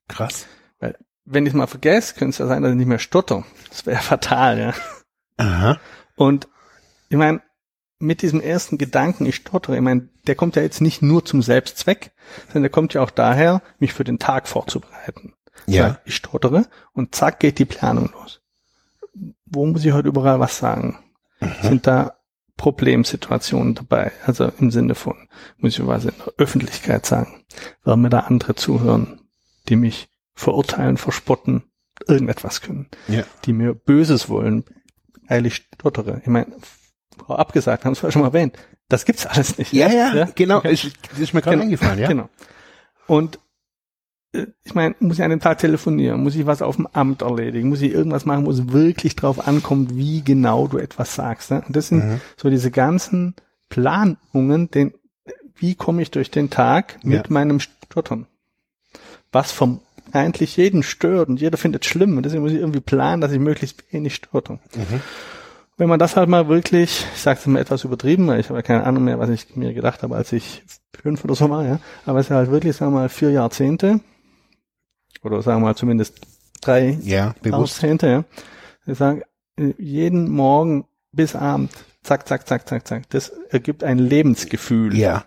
Krass. 0.07 0.47
Weil 0.79 0.97
wenn 1.25 1.45
ich 1.45 1.51
es 1.51 1.57
mal 1.57 1.67
vergesse, 1.67 2.15
könnte 2.15 2.31
es 2.31 2.37
ja 2.37 2.47
sein, 2.47 2.63
dass 2.63 2.71
ich 2.71 2.77
nicht 2.77 2.87
mehr 2.87 2.99
stotter. 2.99 3.43
Das 3.69 3.85
wäre 3.85 4.01
fatal, 4.01 4.59
ja. 4.59 4.73
Aha. 5.37 5.79
Und 6.15 6.47
ich 7.09 7.17
meine, 7.17 7.41
mit 8.01 8.21
diesem 8.21 8.41
ersten 8.41 8.77
Gedanken, 8.77 9.25
ich 9.25 9.35
stottere, 9.35 9.75
ich 9.75 9.81
meine, 9.81 10.09
der 10.27 10.35
kommt 10.35 10.55
ja 10.55 10.61
jetzt 10.61 10.81
nicht 10.81 11.01
nur 11.01 11.23
zum 11.25 11.41
Selbstzweck, 11.41 12.11
sondern 12.47 12.63
der 12.63 12.71
kommt 12.71 12.93
ja 12.93 13.01
auch 13.01 13.11
daher, 13.11 13.61
mich 13.79 13.93
für 13.93 14.03
den 14.03 14.19
Tag 14.19 14.47
vorzubereiten. 14.47 15.33
Ja. 15.67 15.89
Sag, 15.89 16.01
ich 16.05 16.15
stottere 16.15 16.65
und 16.93 17.15
zack 17.15 17.39
geht 17.39 17.59
die 17.59 17.65
Planung 17.65 18.11
los. 18.13 18.41
Wo 19.45 19.65
muss 19.65 19.85
ich 19.85 19.93
heute 19.93 20.07
überall 20.07 20.39
was 20.39 20.57
sagen? 20.57 20.97
Mhm. 21.39 21.47
Sind 21.61 21.87
da 21.87 22.15
Problemsituationen 22.57 23.75
dabei? 23.75 24.11
Also 24.25 24.51
im 24.59 24.71
Sinne 24.71 24.95
von, 24.95 25.15
muss 25.57 25.77
ich 25.77 25.85
was 25.85 26.05
in 26.05 26.13
der 26.17 26.33
Öffentlichkeit 26.37 27.05
sagen? 27.05 27.43
Werden 27.83 28.01
mir 28.01 28.09
da 28.09 28.21
andere 28.21 28.55
zuhören, 28.55 29.21
die 29.69 29.75
mich 29.75 30.09
verurteilen, 30.33 30.97
verspotten, 30.97 31.63
irgendetwas 32.07 32.61
können? 32.61 32.87
Ja. 33.07 33.23
Die 33.45 33.53
mir 33.53 33.73
Böses 33.73 34.29
wollen, 34.29 34.63
weil 35.27 35.45
ich 35.45 35.55
stottere. 35.55 36.21
Ich 36.21 36.27
meine, 36.27 36.47
abgesagt, 37.29 37.85
haben 37.85 37.93
es 37.93 37.99
schon 37.99 38.21
mal 38.21 38.29
erwähnt. 38.29 38.57
Das 38.89 39.05
gibt's 39.05 39.25
alles 39.25 39.57
nicht. 39.57 39.73
Ja, 39.73 39.89
ja, 39.89 40.13
ja? 40.13 40.27
genau. 40.35 40.57
Okay. 40.57 40.73
Ist, 40.73 40.91
ist 41.17 41.33
mir 41.33 41.41
gerade 41.41 41.57
genau. 41.57 41.63
eingefallen, 41.63 41.99
ja. 41.99 42.07
Genau. 42.07 42.29
Und 43.07 43.39
äh, 44.33 44.47
ich 44.63 44.73
meine, 44.73 44.95
muss 44.99 45.17
ich 45.17 45.23
an 45.23 45.29
dem 45.29 45.39
Tag 45.39 45.59
telefonieren, 45.59 46.21
muss 46.21 46.35
ich 46.35 46.45
was 46.45 46.61
auf 46.61 46.75
dem 46.75 46.87
Amt 46.87 47.21
erledigen, 47.21 47.69
muss 47.69 47.81
ich 47.81 47.91
irgendwas 47.91 48.25
machen, 48.25 48.45
wo 48.45 48.51
es 48.51 48.71
wirklich 48.71 49.15
drauf 49.15 49.47
ankommt, 49.47 49.95
wie 49.95 50.23
genau 50.23 50.67
du 50.67 50.77
etwas 50.77 51.15
sagst. 51.15 51.51
Ne? 51.51 51.63
Und 51.65 51.75
das 51.75 51.87
sind 51.87 52.05
mhm. 52.05 52.21
so 52.37 52.49
diese 52.49 52.71
ganzen 52.71 53.35
Planungen, 53.69 54.69
den, 54.71 54.93
wie 55.55 55.75
komme 55.75 56.01
ich 56.01 56.11
durch 56.11 56.31
den 56.31 56.49
Tag 56.49 57.03
mit 57.03 57.27
ja. 57.27 57.33
meinem 57.33 57.59
Stottern? 57.59 58.27
Was 59.31 59.51
vom 59.51 59.81
eigentlich 60.13 60.57
jeden 60.57 60.83
stört 60.83 61.29
und 61.29 61.39
jeder 61.39 61.57
findet 61.57 61.83
es 61.83 61.89
schlimm 61.89 62.17
und 62.17 62.23
deswegen 62.23 62.43
muss 62.43 62.51
ich 62.51 62.59
irgendwie 62.59 62.81
planen, 62.81 63.21
dass 63.21 63.31
ich 63.31 63.39
möglichst 63.39 63.93
wenig 63.93 64.15
stotter. 64.15 64.59
Mhm. 64.75 65.01
Wenn 65.77 65.89
man 65.89 65.99
das 65.99 66.15
halt 66.15 66.29
mal 66.29 66.47
wirklich, 66.47 67.05
ich 67.15 67.21
sage 67.21 67.39
es 67.39 67.45
mal 67.47 67.59
etwas 67.59 67.83
übertrieben, 67.83 68.27
weil 68.27 68.39
ich 68.39 68.49
habe 68.49 68.59
ja 68.59 68.63
keine 68.63 68.83
Ahnung 68.83 69.03
mehr, 69.03 69.19
was 69.19 69.29
ich 69.29 69.55
mir 69.55 69.73
gedacht 69.73 70.03
habe, 70.03 70.15
als 70.15 70.31
ich 70.31 70.63
fünf 70.93 71.23
oder 71.23 71.35
so 71.35 71.49
war, 71.49 71.65
ja, 71.65 71.79
aber 72.05 72.19
es 72.19 72.27
ist 72.27 72.31
halt 72.31 72.51
wirklich, 72.51 72.75
sagen 72.75 72.93
wir 72.93 72.99
mal, 72.99 73.09
vier 73.09 73.31
Jahrzehnte, 73.31 73.99
oder 75.23 75.41
sagen 75.41 75.61
wir 75.61 75.67
mal 75.67 75.75
zumindest 75.75 76.19
drei 76.61 76.97
Ja. 77.01 77.33
Jahrzehnte, 77.43 78.07
ja. 78.07 78.23
Ich 78.85 78.97
sage, 78.97 79.23
jeden 79.77 80.29
Morgen 80.29 80.85
bis 81.11 81.35
Abend, 81.35 81.71
zack, 82.03 82.27
zack, 82.27 82.47
zack, 82.47 82.67
zack, 82.67 82.87
zack. 82.87 83.09
Das 83.09 83.29
ergibt 83.49 83.83
ein 83.83 83.99
Lebensgefühl. 83.99 84.95
Ja. 84.97 85.25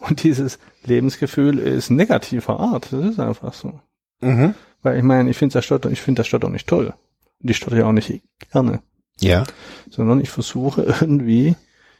Und 0.00 0.22
dieses 0.22 0.58
Lebensgefühl 0.84 1.58
ist 1.58 1.90
negativer 1.90 2.60
Art. 2.60 2.92
Das 2.92 3.04
ist 3.04 3.20
einfach 3.20 3.52
so. 3.52 3.80
Mhm. 4.20 4.54
Weil 4.82 4.98
ich 4.98 5.02
meine, 5.02 5.30
ich 5.30 5.36
finde 5.36 5.54
das 5.54 5.64
Stottern, 5.64 5.92
ich 5.92 6.00
finde 6.00 6.20
das 6.20 6.26
Stottern 6.26 6.52
nicht 6.52 6.68
toll. 6.68 6.94
Und 7.42 7.50
ich 7.50 7.56
stotter 7.56 7.76
ja 7.76 7.86
auch 7.86 7.92
nicht 7.92 8.22
gerne. 8.52 8.82
Ja. 9.20 9.44
Sondern 9.90 10.20
ich 10.20 10.30
versuche 10.30 10.82
irgendwie 11.00 11.56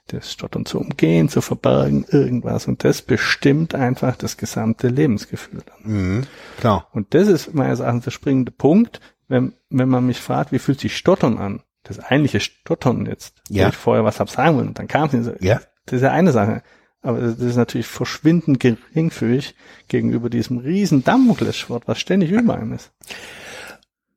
das 0.08 0.30
Stottern 0.32 0.66
zu 0.66 0.78
umgehen, 0.78 1.28
zu 1.30 1.40
verbergen, 1.40 2.04
irgendwas. 2.10 2.66
Und 2.68 2.84
das 2.84 3.00
bestimmt 3.02 3.74
einfach 3.74 4.16
das 4.16 4.36
gesamte 4.36 4.88
Lebensgefühl. 4.88 5.62
dann. 5.64 5.92
Mhm. 5.92 6.22
Klar. 6.58 6.88
Und 6.92 7.14
das 7.14 7.28
ist 7.28 7.54
meines 7.54 7.80
Erachtens 7.80 8.04
der 8.04 8.10
springende 8.10 8.52
Punkt, 8.52 9.00
wenn, 9.28 9.54
wenn 9.70 9.88
man 9.88 10.04
mich 10.06 10.18
fragt, 10.20 10.52
wie 10.52 10.58
fühlt 10.58 10.80
sich 10.80 10.96
Stottern 10.96 11.38
an? 11.38 11.62
Das 11.84 11.98
eigentliche 12.00 12.40
Stottern 12.40 13.06
jetzt, 13.06 13.34
Ja. 13.48 13.68
ich 13.68 13.74
vorher 13.74 14.04
was 14.04 14.20
hab 14.20 14.28
sagen 14.30 14.56
wollen, 14.56 14.68
und 14.68 14.78
dann 14.78 14.88
kam 14.88 15.08
es, 15.10 15.30
Ja. 15.40 15.60
das 15.86 15.96
ist 15.96 16.02
ja 16.02 16.10
eine 16.12 16.32
Sache. 16.32 16.62
Aber 17.00 17.20
das 17.20 17.38
ist 17.38 17.56
natürlich 17.56 17.86
verschwindend 17.86 18.60
geringfügig 18.60 19.54
gegenüber 19.88 20.30
diesem 20.30 20.56
riesen 20.58 21.04
Damoklesschwert, 21.04 21.86
was 21.86 21.98
ständig 21.98 22.30
über 22.30 22.54
einem 22.54 22.72
ist. 22.72 22.92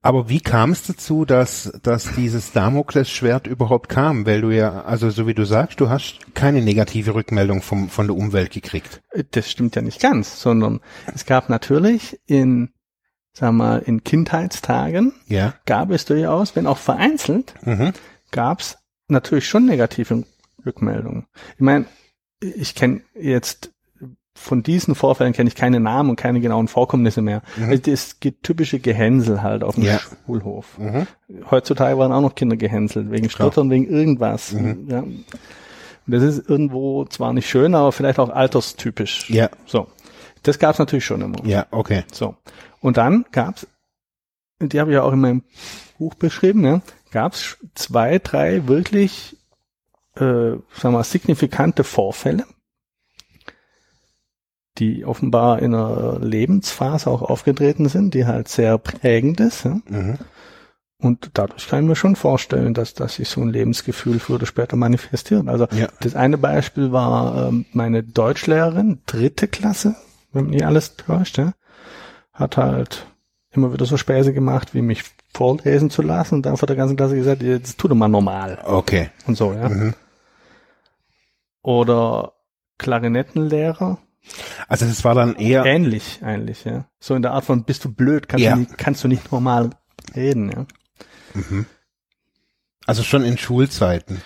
Aber 0.08 0.30
wie 0.30 0.40
kam 0.40 0.72
es 0.72 0.84
dazu, 0.88 1.26
dass, 1.26 1.70
dass 1.84 2.16
dieses 2.16 2.54
Damoklesschwert 2.54 3.46
überhaupt 3.46 3.90
kam? 3.90 4.26
Weil 4.26 4.40
du 4.40 4.52
ja, 4.52 4.84
also 4.86 5.10
so 5.10 5.28
wie 5.28 5.34
du 5.34 5.46
sagst, 5.46 5.82
du 5.82 5.90
hast 5.90 6.34
keine 6.34 6.62
negative 6.62 7.14
Rückmeldung 7.14 7.62
vom, 7.62 7.90
von 7.90 8.08
der 8.08 8.16
Umwelt 8.16 8.52
gekriegt. 8.52 9.02
Das 9.32 9.52
stimmt 9.52 9.76
ja 9.76 9.82
nicht 9.82 10.00
ganz, 10.00 10.40
sondern 10.40 10.80
es 11.14 11.26
gab 11.26 11.50
natürlich 11.50 12.22
in, 12.26 12.70
sagen 13.34 13.58
wir 13.58 13.64
mal, 13.66 13.78
in 13.80 14.06
Kindheitstagen 14.06 15.12
Ja. 15.26 15.56
gab 15.66 15.92
es 15.92 16.06
durchaus, 16.06 16.56
wenn 16.56 16.68
auch 16.68 16.78
vereinzelt, 16.78 17.54
Mhm. 17.66 17.92
gab 18.32 18.62
es 18.62 18.78
natürlich 19.10 19.50
schon 19.50 19.66
negative 19.66 20.24
Rückmeldungen. 20.66 21.26
Ich 21.56 21.62
meine, 21.62 21.84
ich 22.40 22.76
kenne 22.76 23.02
jetzt 23.14 23.74
von 24.38 24.64
diesen 24.64 24.96
Vorfällen 24.96 25.34
kenne 25.34 25.48
ich 25.50 25.56
keine 25.56 25.80
Namen 25.80 26.12
und 26.12 26.16
keine 26.16 26.40
genauen 26.40 26.68
Vorkommnisse 26.68 27.22
mehr. 27.22 27.42
Also 27.60 27.82
das 27.82 28.18
typische 28.20 28.80
Gehänsel 28.80 29.42
halt 29.42 29.64
auf 29.64 29.76
dem 29.76 29.84
Ja. 29.84 30.00
Schulhof. 30.26 30.78
Mhm. 30.78 31.08
Heutzutage 31.50 31.98
waren 31.98 32.12
auch 32.12 32.22
noch 32.22 32.36
Kinder 32.36 32.56
gehänselt, 32.56 33.12
wegen. 33.12 33.30
Stottern, 33.30 33.70
wegen 33.70 33.88
irgendwas. 33.88 34.52
Ja. 34.88 35.00
Und 35.00 35.26
das 36.06 36.24
ist 36.24 36.50
irgendwo 36.50 37.04
zwar 37.06 37.34
nicht 37.34 37.50
schön, 37.50 37.76
aber 37.76 37.92
vielleicht 37.92 38.20
auch 38.20 38.30
alterstypisch. 38.30 39.30
Ja. 39.30 39.50
So. 39.66 39.88
Das 40.44 40.60
gab 40.60 40.74
es 40.74 40.80
natürlich 40.80 41.06
schon 41.06 41.22
immer. 41.22 41.44
Ja, 41.46 41.66
okay. 41.72 42.04
So. 42.14 42.36
Und 42.80 42.98
dann 42.98 43.26
gab's, 43.32 43.68
die 44.62 44.80
habe 44.80 44.92
ich 44.92 44.96
ja 44.96 45.04
auch 45.04 45.12
in 45.12 45.20
meinem 45.20 45.44
Buch 45.98 46.14
beschrieben, 46.14 46.64
ja, 46.64 46.82
gab's 47.12 47.58
zwei, 47.76 48.20
drei 48.20 48.68
wirklich, 48.68 49.36
äh, 50.16 50.20
sagen 50.22 50.64
wir 50.84 50.92
mal, 50.92 51.04
signifikante 51.04 51.84
Vorfälle, 51.84 52.46
die 54.80 55.06
offenbar 55.06 55.60
in 55.62 55.74
einer 55.74 56.20
Lebensphase 56.20 57.10
auch 57.10 57.22
aufgetreten 57.22 57.90
sind, 57.90 58.14
die 58.14 58.26
halt 58.26 58.48
sehr 58.48 58.78
prägend 58.78 59.40
ist. 59.40 59.66
Ja. 59.66 59.80
Mhm. 59.88 60.18
Und 61.00 61.30
dadurch 61.36 61.68
kann 61.68 61.84
ich 61.84 61.90
mir 61.90 61.96
schon 61.96 62.16
vorstellen, 62.16 62.74
dass, 62.74 62.96
dass 62.96 63.16
sich 63.16 63.30
so 63.30 63.42
ein 63.42 63.50
Lebensgefühl 63.50 64.20
früher 64.20 64.38
oder 64.38 64.48
später 64.48 64.76
manifestiert. 64.78 65.48
Also 65.48 65.68
Ja. 65.72 65.88
das 66.00 66.16
eine 66.16 66.38
Beispiel 66.40 66.92
war 66.92 67.50
ähm, 67.50 67.66
meine 67.72 68.02
Deutschlehrerin, 68.04 69.02
dritte 69.06 69.48
Klasse, 69.48 69.96
wenn 70.34 70.46
mich 70.46 70.56
nicht 70.56 70.66
alles 70.66 70.96
täuscht, 70.96 71.38
ja, 71.38 71.54
hat 72.34 72.58
halt 72.58 73.06
immer 73.52 73.72
wieder 73.74 73.86
so 73.86 73.96
Späße 73.98 74.34
gemacht, 74.34 74.74
wie 74.74 74.82
mich 74.82 75.04
vorlesen 75.34 75.92
zu 75.92 76.02
lassen 76.02 76.36
und 76.36 76.46
dann 76.48 76.58
vor 76.58 76.66
der 76.68 76.76
ganzen 76.76 76.98
Klasse 76.98 77.16
gesagt, 77.16 77.44
jetzt 77.44 77.78
tu 77.78 77.88
doch 77.88 77.96
mal 77.96 78.08
normal 78.08 78.58
Okay. 78.66 79.10
und 79.28 79.36
so, 79.38 79.54
ja. 79.54 79.70
Mhm. 79.70 79.94
Oder 81.62 82.34
Klarinettenlehrer, 82.78 83.98
Also 84.68 84.86
das 84.86 85.04
war 85.04 85.16
dann 85.16 85.36
eher, 85.36 85.66
ähnlich 85.66 86.20
eigentlich, 86.22 86.66
ja. 86.66 86.88
So 87.00 87.16
in 87.16 87.22
der 87.22 87.32
Art 87.32 87.46
von, 87.46 87.64
bist 87.64 87.86
du 87.86 87.94
blöd, 87.94 88.28
kannst, 88.30 88.44
Ja. 88.46 88.54
du, 88.54 88.60
nicht, 88.62 88.78
kannst 88.78 89.04
du 89.04 89.08
nicht 89.08 89.32
normal 89.32 89.72
reden, 90.16 90.52
ja. 90.52 90.66
also 92.86 93.04
schon 93.04 93.24
in 93.24 93.38
Schulzeiten. 93.38 94.22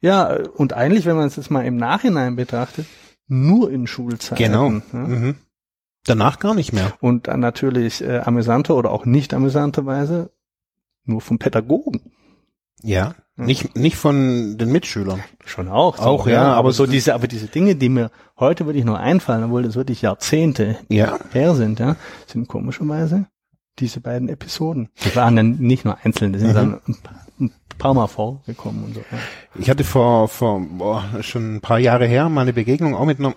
Ja, 0.00 0.32
und 0.32 0.72
eigentlich, 0.74 1.06
wenn 1.06 1.16
man 1.16 1.26
es 1.26 1.36
jetzt 1.36 1.50
mal 1.50 1.64
im 1.66 1.76
Nachhinein 1.76 2.36
betrachtet, 2.36 2.86
nur 3.26 3.70
in 3.70 3.86
Schulzeiten. 3.86 4.42
Genau. 4.42 4.70
Ja? 4.70 4.98
Mhm. 4.98 5.36
Danach 6.04 6.38
gar 6.38 6.54
nicht 6.54 6.72
mehr. 6.72 6.94
Und 7.00 7.26
dann 7.28 7.40
natürlich 7.40 8.02
äh, 8.02 8.18
amüsanter 8.20 8.74
oder 8.76 8.90
auch 8.90 9.04
nicht 9.04 9.34
amüsanterweise 9.34 10.30
nur 11.04 11.20
vom 11.20 11.38
Pädagogen. 11.38 12.12
Ja. 12.82 13.14
Mhm. 13.38 13.46
Nicht, 13.46 13.76
nicht 13.76 13.96
von 13.96 14.58
den 14.58 14.70
Mitschülern. 14.72 15.22
Schon 15.46 15.68
auch. 15.68 15.98
Auch, 15.98 16.26
ja, 16.26 16.42
aber 16.42 16.56
aber 16.56 16.72
so 16.72 16.86
diese, 16.86 17.14
aber 17.14 17.28
diese 17.28 17.46
Dinge, 17.46 17.76
die 17.76 17.88
mir 17.88 18.10
heute 18.38 18.66
wirklich 18.66 18.84
nur 18.84 18.98
einfallen, 18.98 19.44
obwohl 19.44 19.62
das 19.62 19.76
wirklich 19.76 20.02
Jahrzehnte 20.02 20.76
Ja. 20.88 21.18
her 21.32 21.54
sind, 21.54 21.78
ja, 21.80 21.96
sind 22.26 22.48
komischerweise 22.48 23.26
diese 23.78 24.00
beiden 24.00 24.28
Episoden. 24.28 24.88
Die 25.04 25.14
waren 25.14 25.36
dann 25.36 25.58
nicht 25.58 25.84
nur 25.84 25.96
einzeln, 26.04 26.32
die 26.32 26.40
sind 26.40 26.50
Mhm. 26.50 26.54
dann 26.54 26.80
ein 26.88 26.96
paar, 27.02 27.26
ein 27.40 27.52
paar 27.78 27.94
Mal 27.94 28.06
vorgekommen 28.08 28.84
und 28.84 28.94
so. 28.94 29.00
Ja. 29.12 29.18
Ich 29.54 29.70
hatte 29.70 29.84
vor, 29.84 30.28
vor 30.28 30.60
boah, 30.60 31.04
schon 31.20 31.54
ein 31.56 31.60
paar 31.60 31.78
Jahre 31.78 32.06
her 32.06 32.28
mal 32.28 32.40
eine 32.42 32.52
Begegnung 32.52 32.96
auch 32.96 33.06
mit 33.06 33.20
einer, 33.20 33.34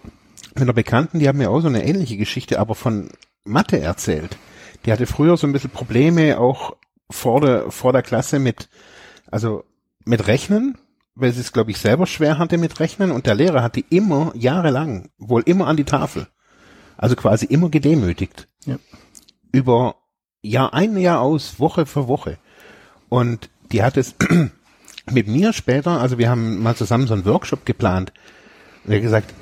mit 0.56 0.64
einer 0.64 0.74
Bekannten, 0.74 1.20
die 1.20 1.30
hat 1.30 1.36
mir 1.36 1.52
auch 1.52 1.62
so 1.62 1.68
eine 1.68 1.86
ähnliche 1.86 2.18
Geschichte, 2.18 2.60
aber 2.60 2.74
von 2.74 3.10
Mathe 3.46 3.80
erzählt. 3.80 4.38
Die 4.86 4.92
hatte 4.92 5.06
früher 5.06 5.38
so 5.38 5.46
ein 5.46 5.54
bisschen 5.54 5.70
Probleme 5.70 6.40
auch 6.40 6.76
vor 7.12 7.40
der, 7.42 7.70
vor 7.72 7.94
der 7.94 8.02
Klasse 8.02 8.40
mit, 8.40 8.68
also 9.30 9.64
mit 10.06 10.28
Rechnen, 10.28 10.78
weil 11.16 11.32
sie 11.32 11.42
es, 11.42 11.54
glaube 11.54 11.72
ich, 11.72 11.78
selber 11.78 12.08
schwer 12.08 12.38
hatte 12.38 12.58
mit 12.58 12.80
Rechnen 12.80 13.12
und 13.12 13.26
der 13.26 13.36
Lehrer 13.36 13.64
hat 13.64 13.76
die 13.76 13.86
immer 13.90 14.32
jahrelang, 14.36 15.10
wohl 15.18 15.44
immer 15.44 15.68
an 15.68 15.78
die 15.78 15.84
Tafel. 15.84 16.28
Also 16.98 17.16
quasi 17.16 17.46
immer 17.46 17.70
gedemütigt. 17.70 18.48
Ja. 18.66 18.78
Über 19.52 19.96
Jahr 20.42 20.74
ein, 20.74 20.98
Jahr 20.98 21.20
aus, 21.20 21.60
Woche 21.60 21.86
für 21.86 22.08
Woche. 22.08 22.38
Und 23.10 23.50
die 23.72 23.84
hat 23.84 23.98
es 23.98 24.16
mit 25.12 25.28
mir 25.28 25.54
später, 25.54 26.00
also 26.00 26.18
wir 26.18 26.30
haben 26.30 26.62
mal 26.62 26.76
zusammen 26.76 27.08
so 27.08 27.14
einen 27.14 27.26
Workshop 27.26 27.66
geplant. 27.66 28.14
Und 28.84 28.92
er 28.92 28.98
hat 28.98 29.04
gesagt, 29.04 29.34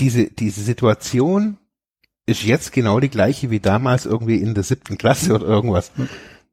diese, 0.00 0.26
diese 0.26 0.62
Situation 0.62 1.58
ist 2.26 2.42
jetzt 2.42 2.72
genau 2.72 3.00
die 3.00 3.08
gleiche 3.08 3.50
wie 3.50 3.60
damals 3.60 4.06
irgendwie 4.06 4.36
in 4.36 4.54
der 4.54 4.62
siebten 4.62 4.98
Klasse 4.98 5.34
oder 5.34 5.46
irgendwas. 5.46 5.90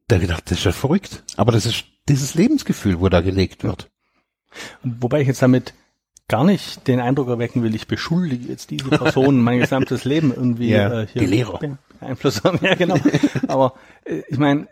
Da 0.08 0.18
gedacht, 0.18 0.44
das 0.46 0.58
ist 0.58 0.64
ja 0.64 0.72
verrückt. 0.72 1.22
Aber 1.36 1.52
das 1.52 1.66
ist 1.66 1.84
dieses 2.08 2.34
Lebensgefühl, 2.34 3.00
wo 3.00 3.08
da 3.08 3.20
gelegt 3.20 3.64
wird. 3.64 3.90
Wobei 4.82 5.20
ich 5.20 5.28
jetzt 5.28 5.42
damit 5.42 5.74
gar 6.28 6.44
nicht 6.44 6.88
den 6.88 6.98
Eindruck 7.00 7.28
erwecken 7.28 7.62
will, 7.62 7.74
ich 7.74 7.86
beschuldige 7.86 8.48
jetzt 8.48 8.70
diese 8.70 8.88
Person 8.88 9.40
mein 9.42 9.60
gesamtes 9.60 10.04
Leben 10.04 10.32
irgendwie 10.34 10.70
Ja, 10.70 11.02
äh, 11.02 11.06
hier 11.06 11.20
die 11.22 11.26
Lehrer. 11.26 11.78
Einfluss 12.00 12.42
haben. 12.44 12.58
Ja, 12.62 12.74
genau. 12.74 12.96
Aber 13.48 13.74
äh, 14.04 14.22
ich 14.28 14.38
meine, 14.38 14.68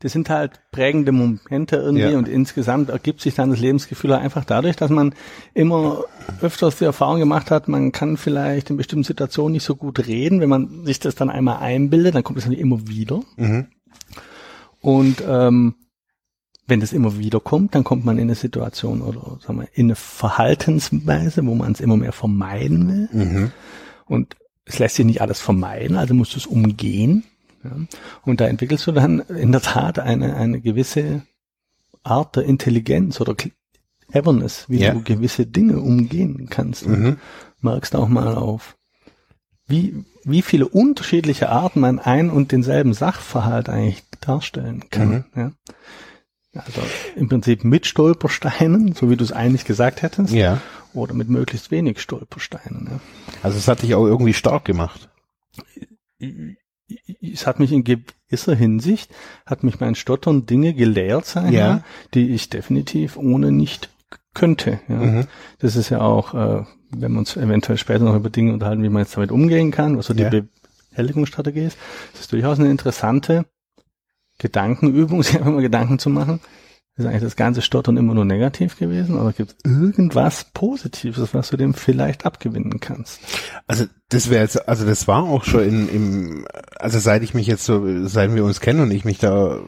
das 0.00 0.12
sind 0.12 0.30
halt 0.30 0.60
prägende 0.72 1.12
Momente 1.12 1.76
irgendwie 1.76 2.10
Ja. 2.10 2.18
und 2.18 2.28
insgesamt 2.28 2.90
ergibt 2.90 3.20
sich 3.20 3.34
dann 3.36 3.50
das 3.50 3.60
Lebensgefühl 3.60 4.12
einfach 4.12 4.44
dadurch, 4.44 4.74
dass 4.76 4.90
man 4.90 5.14
immer 5.54 6.04
öfters 6.40 6.76
die 6.78 6.84
Erfahrung 6.84 7.20
gemacht 7.20 7.50
hat, 7.52 7.68
man 7.68 7.92
kann 7.92 8.16
vielleicht 8.16 8.70
in 8.70 8.76
bestimmten 8.76 9.04
Situationen 9.04 9.52
nicht 9.52 9.64
so 9.64 9.76
gut 9.76 10.06
reden. 10.06 10.40
Wenn 10.40 10.48
man 10.48 10.84
sich 10.84 10.98
das 10.98 11.14
dann 11.14 11.30
einmal 11.30 11.58
einbildet, 11.58 12.14
dann 12.16 12.24
kommt 12.24 12.38
es 12.38 12.44
dann 12.44 12.52
immer 12.52 12.88
wieder. 12.88 13.22
Mhm. 13.36 13.66
Und 14.80 15.22
ähm, 15.26 15.74
wenn 16.66 16.80
das 16.80 16.92
immer 16.92 17.18
wieder 17.18 17.40
kommt, 17.40 17.74
dann 17.74 17.84
kommt 17.84 18.04
man 18.04 18.18
in 18.18 18.24
eine 18.24 18.34
Situation 18.34 19.02
oder 19.02 19.38
sagen 19.40 19.60
wir, 19.60 19.68
in 19.74 19.86
eine 19.86 19.96
Verhaltensweise, 19.96 21.44
wo 21.46 21.54
man 21.54 21.72
es 21.72 21.80
immer 21.80 21.96
mehr 21.96 22.12
vermeiden 22.12 22.88
will. 22.88 23.24
Mhm. 23.24 23.52
Und 24.06 24.36
es 24.64 24.78
lässt 24.78 24.96
sich 24.96 25.04
nicht 25.06 25.20
alles 25.20 25.40
vermeiden, 25.40 25.96
also 25.96 26.14
musst 26.14 26.34
du 26.34 26.38
es 26.38 26.46
umgehen. 26.46 27.24
Ja. 27.64 27.72
Und 28.24 28.40
da 28.40 28.46
entwickelst 28.46 28.86
du 28.86 28.92
dann 28.92 29.20
in 29.20 29.52
der 29.52 29.60
Tat 29.60 29.98
eine, 29.98 30.36
eine 30.36 30.60
gewisse 30.60 31.22
Art 32.04 32.36
der 32.36 32.44
Intelligenz 32.44 33.20
oder 33.20 33.34
Cleverness, 34.10 34.66
wie 34.68 34.78
Ja. 34.80 34.92
du 34.92 35.02
gewisse 35.02 35.46
Dinge 35.46 35.80
umgehen 35.80 36.48
kannst. 36.50 36.86
Mhm. 36.86 37.18
merkst 37.60 37.94
auch 37.94 38.08
mal 38.08 38.34
auf, 38.34 38.76
wie, 39.66 40.04
wie 40.24 40.42
viele 40.42 40.66
unterschiedliche 40.68 41.48
Arten 41.48 41.80
man 41.80 41.98
ein 41.98 42.28
und 42.30 42.52
denselben 42.52 42.92
Sachverhalt 42.92 43.68
eigentlich 43.68 44.02
darstellen 44.20 44.84
kann. 44.90 45.08
Mhm. 45.08 45.24
Ja. 45.36 45.52
Also 46.54 46.82
im 47.16 47.28
Prinzip 47.28 47.64
mit 47.64 47.86
Stolpersteinen, 47.86 48.94
so 48.94 49.08
wie 49.10 49.16
du 49.16 49.24
es 49.24 49.32
eigentlich 49.32 49.64
gesagt 49.64 50.02
hättest, 50.02 50.34
Ja. 50.34 50.60
oder 50.92 51.14
mit 51.14 51.28
möglichst 51.30 51.70
wenig 51.70 52.00
Stolpersteinen. 52.00 52.88
Ja. 52.90 53.00
Also 53.42 53.56
es 53.58 53.68
hat 53.68 53.82
dich 53.82 53.94
auch 53.94 54.04
irgendwie 54.06 54.34
stark 54.34 54.64
gemacht. 54.66 55.08
es 57.22 57.46
hat 57.46 57.58
mich 57.58 57.72
in 57.72 57.84
gewisser 57.84 58.54
Hinsicht, 58.54 59.10
hat 59.46 59.64
mich 59.64 59.80
mein 59.80 59.94
Stottern 59.94 60.46
Dinge 60.46 60.74
gelehrt, 60.74 61.24
sein, 61.26 61.52
Ja. 61.52 61.82
die 62.14 62.34
ich 62.34 62.50
definitiv 62.50 63.16
ohne 63.16 63.50
nicht 63.50 63.90
könnte. 64.34 64.80
Ja. 64.88 64.96
Mhm. 64.96 65.26
Das 65.58 65.76
ist 65.76 65.88
ja 65.90 66.00
auch, 66.00 66.34
äh, 66.34 66.64
wenn 66.90 67.12
wir 67.12 67.18
uns 67.18 67.36
eventuell 67.36 67.78
später 67.78 68.04
noch 68.04 68.16
über 68.16 68.30
Dinge 68.30 68.52
unterhalten, 68.52 68.82
wie 68.82 68.88
man 68.88 69.02
jetzt 69.02 69.16
damit 69.16 69.30
umgehen 69.32 69.70
kann, 69.70 69.96
was 69.96 70.06
so 70.06 70.14
die 70.14 70.22
Ja. 70.24 70.30
Bewältigungsstrategie 70.92 71.64
ist. 71.64 71.78
Das 72.12 72.22
ist 72.22 72.32
durchaus 72.32 72.58
eine 72.58 72.70
interessante 72.70 73.46
Gedankenübung, 74.42 75.22
sich 75.22 75.36
einfach 75.36 75.52
mal 75.52 75.62
Gedanken 75.62 75.98
zu 75.98 76.10
machen. 76.10 76.40
Ist 76.94 77.06
eigentlich 77.06 77.22
das 77.22 77.36
ganze 77.36 77.62
Stottern 77.62 77.96
immer 77.96 78.12
nur 78.12 78.26
negativ 78.26 78.78
gewesen 78.78 79.18
oder 79.18 79.32
gibt 79.32 79.52
es 79.52 79.70
irgendwas 79.70 80.44
Positives, 80.52 81.32
was 81.32 81.48
du 81.48 81.56
dem 81.56 81.72
vielleicht 81.72 82.26
abgewinnen 82.26 82.80
kannst? 82.80 83.20
Also 83.66 83.86
das 84.10 84.28
wäre 84.28 84.42
jetzt, 84.42 84.68
also 84.68 84.84
das 84.84 85.08
war 85.08 85.22
auch 85.22 85.44
schon 85.44 85.62
in, 85.62 85.88
im, 85.88 86.46
also 86.78 86.98
seit 86.98 87.22
ich 87.22 87.32
mich 87.32 87.46
jetzt 87.46 87.64
so, 87.64 88.06
seit 88.06 88.34
wir 88.34 88.44
uns 88.44 88.60
kennen 88.60 88.80
und 88.80 88.90
ich 88.90 89.06
mich 89.06 89.18
da 89.18 89.60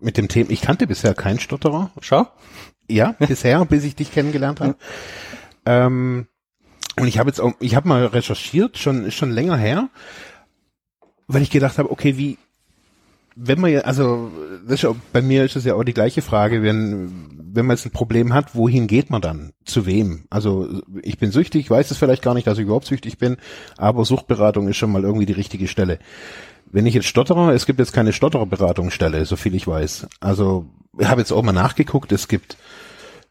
mit 0.00 0.16
dem 0.16 0.28
Thema, 0.28 0.50
ich 0.50 0.62
kannte 0.62 0.86
bisher 0.86 1.12
keinen 1.12 1.40
Stotterer. 1.40 1.90
Schau. 2.00 2.26
Ja, 2.88 3.14
bisher, 3.18 3.62
bis 3.66 3.84
ich 3.84 3.94
dich 3.94 4.10
kennengelernt 4.10 4.60
habe. 4.60 4.76
Ähm, 5.66 6.26
und 6.98 7.06
ich 7.06 7.18
habe 7.18 7.28
jetzt 7.28 7.40
auch, 7.40 7.52
ich 7.60 7.74
habe 7.76 7.88
mal 7.88 8.06
recherchiert, 8.06 8.78
schon 8.78 9.10
schon 9.10 9.30
länger 9.30 9.58
her, 9.58 9.90
weil 11.26 11.42
ich 11.42 11.50
gedacht 11.50 11.76
habe, 11.76 11.90
okay, 11.90 12.16
wie, 12.16 12.38
wenn 13.36 13.60
man 13.60 13.70
ja, 13.70 13.80
also 13.82 14.30
ja, 14.68 14.94
bei 15.12 15.22
mir 15.22 15.44
ist 15.44 15.56
es 15.56 15.64
ja 15.64 15.74
auch 15.74 15.84
die 15.84 15.94
gleiche 15.94 16.22
Frage, 16.22 16.62
wenn 16.62 17.36
wenn 17.56 17.66
man 17.66 17.76
jetzt 17.76 17.86
ein 17.86 17.90
Problem 17.90 18.34
hat, 18.34 18.54
wohin 18.54 18.86
geht 18.86 19.10
man 19.10 19.22
dann? 19.22 19.52
Zu 19.64 19.86
wem? 19.86 20.26
Also 20.30 20.82
ich 21.02 21.18
bin 21.18 21.32
süchtig, 21.32 21.70
weiß 21.70 21.90
es 21.90 21.96
vielleicht 21.96 22.22
gar 22.22 22.34
nicht, 22.34 22.46
dass 22.46 22.58
ich 22.58 22.64
überhaupt 22.64 22.86
süchtig 22.86 23.18
bin, 23.18 23.38
aber 23.78 24.04
Suchtberatung 24.04 24.68
ist 24.68 24.76
schon 24.76 24.92
mal 24.92 25.02
irgendwie 25.02 25.26
die 25.26 25.32
richtige 25.32 25.66
Stelle. 25.66 25.98
Wenn 26.66 26.86
ich 26.86 26.94
jetzt 26.94 27.06
stotterer, 27.06 27.54
es 27.54 27.64
gibt 27.64 27.78
jetzt 27.78 27.94
keine 27.94 28.12
Stottererberatungsstelle, 28.12 29.24
so 29.24 29.36
viel 29.36 29.54
ich 29.54 29.66
weiß. 29.66 30.06
Also 30.20 30.66
ich 30.98 31.08
habe 31.08 31.20
jetzt 31.20 31.32
auch 31.32 31.42
mal 31.42 31.52
nachgeguckt, 31.52 32.12
es 32.12 32.28
gibt, 32.28 32.58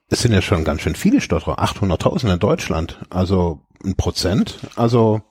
es 0.09 0.21
sind 0.21 0.33
ja 0.33 0.41
schon 0.41 0.63
ganz 0.63 0.81
schön 0.81 0.95
viele 0.95 1.21
Stotterer, 1.21 1.59
800.000 1.59 2.33
in 2.33 2.39
Deutschland, 2.39 3.00
also 3.12 3.62
ein 3.83 3.95
Prozent, 3.95 4.57
also 4.75 5.21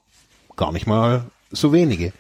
gar 0.56 0.72
nicht 0.72 0.86
mal 0.86 1.24
so 1.50 1.72
wenige. 1.72 2.12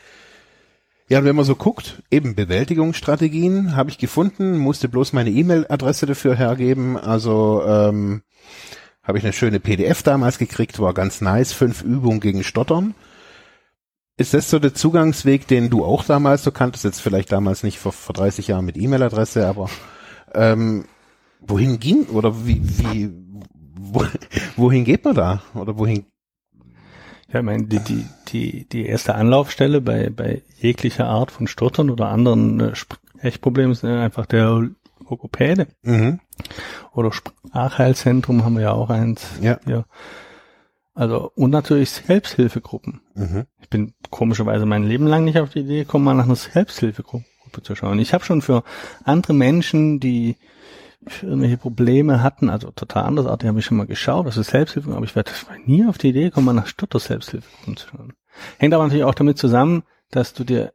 Ja, 1.14 1.20
und 1.20 1.26
wenn 1.26 1.36
man 1.36 1.44
so 1.44 1.54
guckt, 1.54 2.02
eben 2.10 2.34
Bewältigungsstrategien 2.34 3.76
habe 3.76 3.88
ich 3.88 3.98
gefunden, 3.98 4.58
musste 4.58 4.88
bloß 4.88 5.12
meine 5.12 5.30
E-Mail-Adresse 5.30 6.06
dafür 6.06 6.34
hergeben. 6.34 6.96
Also 6.96 7.62
ähm, 7.64 8.22
habe 9.04 9.18
ich 9.18 9.22
eine 9.22 9.32
schöne 9.32 9.60
PDF 9.60 10.02
damals 10.02 10.38
gekriegt, 10.38 10.80
war 10.80 10.92
ganz 10.92 11.20
nice, 11.20 11.52
fünf 11.52 11.82
Übungen 11.82 12.18
gegen 12.18 12.42
Stottern. 12.42 12.96
Ist 14.16 14.34
das 14.34 14.50
so 14.50 14.58
der 14.58 14.74
Zugangsweg, 14.74 15.46
den 15.46 15.70
du 15.70 15.84
auch 15.84 16.02
damals 16.02 16.42
so 16.42 16.50
kanntest? 16.50 16.84
Jetzt 16.84 17.00
vielleicht 17.00 17.30
damals 17.30 17.62
nicht 17.62 17.78
vor, 17.78 17.92
vor 17.92 18.14
30 18.14 18.48
Jahren 18.48 18.64
mit 18.64 18.76
E-Mail-Adresse, 18.76 19.46
aber 19.46 19.70
ähm, 20.34 20.84
wohin 21.38 21.78
ging 21.78 22.06
oder 22.06 22.44
wie, 22.44 22.60
wie 22.60 23.14
wo, 23.76 24.04
wohin 24.56 24.84
geht 24.84 25.04
man 25.04 25.14
da? 25.14 25.42
Oder 25.54 25.78
wohin 25.78 26.06
ja, 27.34 27.40
ich 27.40 27.46
meine, 27.46 27.64
die, 27.64 27.80
die, 27.80 28.06
die, 28.28 28.68
die 28.68 28.86
erste 28.86 29.16
Anlaufstelle 29.16 29.80
bei, 29.80 30.08
bei 30.08 30.42
jeglicher 30.56 31.06
Art 31.06 31.32
von 31.32 31.48
Stottern 31.48 31.90
oder 31.90 32.08
anderen 32.08 32.60
äh, 32.60 32.74
Sprechproblemen 32.76 33.72
ist 33.72 33.84
einfach 33.84 34.26
der 34.26 34.68
Logopäde. 35.00 35.66
Mhm. 35.82 36.20
Oder 36.92 37.12
Sprachheilzentrum 37.12 38.44
haben 38.44 38.54
wir 38.54 38.62
ja 38.62 38.72
auch 38.72 38.88
eins. 38.88 39.26
Ja. 39.42 39.58
Hier. 39.64 39.84
Also, 40.94 41.32
und 41.34 41.50
natürlich 41.50 41.90
Selbsthilfegruppen. 41.90 43.00
Mhm. 43.14 43.46
Ich 43.60 43.68
bin 43.68 43.94
komischerweise 44.10 44.64
mein 44.64 44.84
Leben 44.84 45.08
lang 45.08 45.24
nicht 45.24 45.40
auf 45.40 45.50
die 45.50 45.60
Idee 45.60 45.80
gekommen, 45.80 46.04
mal 46.04 46.14
nach 46.14 46.26
einer 46.26 46.36
Selbsthilfegruppe 46.36 47.24
zu 47.62 47.74
schauen. 47.74 47.98
Ich 47.98 48.14
habe 48.14 48.24
schon 48.24 48.42
für 48.42 48.62
andere 49.02 49.34
Menschen, 49.34 49.98
die 49.98 50.36
irgendwelche 51.22 51.56
Probleme 51.56 52.22
hatten, 52.22 52.50
also 52.50 52.70
total 52.70 53.04
andersartig, 53.04 53.48
habe 53.48 53.58
ich 53.58 53.64
schon 53.64 53.76
mal 53.76 53.86
geschaut, 53.86 54.26
das 54.26 54.36
ist 54.36 54.50
Selbsthilfe, 54.50 54.92
aber 54.94 55.04
ich 55.04 55.14
werde 55.14 55.30
nie 55.66 55.84
auf 55.86 55.98
die 55.98 56.08
Idee 56.08 56.30
kommen, 56.30 56.46
mal 56.46 56.52
nach 56.52 56.66
Stotter 56.66 56.98
Selbsthilfe 56.98 57.48
zu 57.64 57.88
schauen. 57.88 58.12
Hängt 58.58 58.74
aber 58.74 58.84
natürlich 58.84 59.04
auch 59.04 59.14
damit 59.14 59.38
zusammen, 59.38 59.84
dass 60.10 60.32
du 60.32 60.44
dir, 60.44 60.72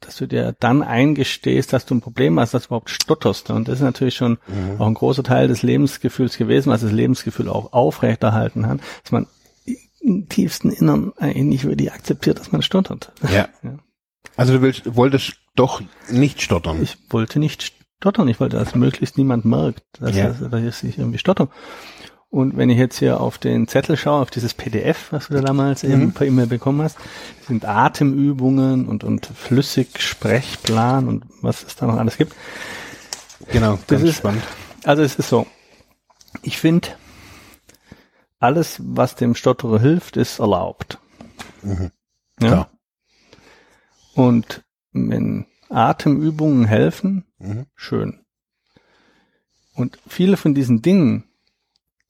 dass 0.00 0.16
du 0.16 0.26
dir 0.26 0.54
dann 0.58 0.82
eingestehst, 0.82 1.72
dass 1.72 1.84
du 1.86 1.94
ein 1.94 2.00
Problem 2.00 2.38
hast, 2.40 2.54
dass 2.54 2.64
du 2.64 2.68
überhaupt 2.68 2.90
stotterst. 2.90 3.50
Und 3.50 3.68
das 3.68 3.76
ist 3.76 3.84
natürlich 3.84 4.14
schon 4.14 4.38
mhm. 4.46 4.80
auch 4.80 4.86
ein 4.86 4.94
großer 4.94 5.22
Teil 5.22 5.48
des 5.48 5.62
Lebensgefühls 5.62 6.38
gewesen, 6.38 6.70
was 6.70 6.80
das 6.80 6.92
Lebensgefühl 6.92 7.48
auch 7.48 7.72
aufrechterhalten 7.72 8.66
hat, 8.66 8.80
dass 9.02 9.12
man 9.12 9.26
im 10.00 10.28
tiefsten 10.28 10.70
Innern 10.70 11.12
eigentlich 11.18 11.44
nicht 11.44 11.64
wirklich 11.64 11.92
akzeptiert, 11.92 12.38
dass 12.38 12.52
man 12.52 12.62
stottert. 12.62 13.12
Ja. 13.30 13.48
ja. 13.62 13.78
Also 14.36 14.54
du 14.54 14.62
willst, 14.62 14.96
wolltest 14.96 15.34
doch 15.54 15.82
nicht 16.10 16.40
stottern. 16.40 16.82
Ich 16.82 16.96
wollte 17.10 17.38
nicht 17.38 17.74
stottern. 18.00 18.28
Ich 18.28 18.40
wollte, 18.40 18.56
dass 18.56 18.74
möglichst 18.74 19.18
niemand 19.18 19.44
merkt, 19.44 19.82
dass, 20.00 20.16
ja. 20.16 20.28
dass, 20.28 20.50
dass 20.50 20.82
ich 20.82 20.98
irgendwie 20.98 21.18
stotter. 21.18 21.48
Und 22.30 22.56
wenn 22.56 22.70
ich 22.70 22.78
jetzt 22.78 22.98
hier 22.98 23.20
auf 23.20 23.38
den 23.38 23.66
Zettel 23.66 23.96
schaue, 23.96 24.22
auf 24.22 24.30
dieses 24.30 24.54
PDF, 24.54 25.12
was 25.12 25.28
du 25.28 25.34
da 25.34 25.40
damals 25.40 25.82
mhm. 25.82 25.92
eben 25.92 26.12
per 26.12 26.26
E-Mail 26.26 26.46
bekommen 26.46 26.80
hast, 26.80 26.96
sind 27.46 27.64
Atemübungen 27.64 28.88
und, 28.88 29.04
und 29.04 29.26
Flüssig-Sprechplan 29.26 31.08
und 31.08 31.24
was 31.42 31.64
es 31.64 31.76
da 31.76 31.86
noch 31.86 31.96
alles 31.96 32.16
gibt. 32.16 32.34
Genau, 33.50 33.78
das 33.88 34.02
ist 34.02 34.18
spannend. 34.18 34.44
Also 34.84 35.02
es 35.02 35.16
ist 35.16 35.28
so, 35.28 35.46
ich 36.42 36.58
finde, 36.58 36.88
alles, 38.38 38.80
was 38.82 39.16
dem 39.16 39.34
Stotterer 39.34 39.80
hilft, 39.80 40.16
ist 40.16 40.38
erlaubt. 40.38 40.98
Mhm. 41.62 41.90
Ja. 42.40 42.70
Und 44.14 44.62
wenn 44.92 45.46
Atemübungen 45.70 46.64
helfen, 46.64 47.24
mhm. 47.38 47.66
schön. 47.74 48.20
Und 49.74 49.98
viele 50.06 50.36
von 50.36 50.54
diesen 50.54 50.82
Dingen, 50.82 51.24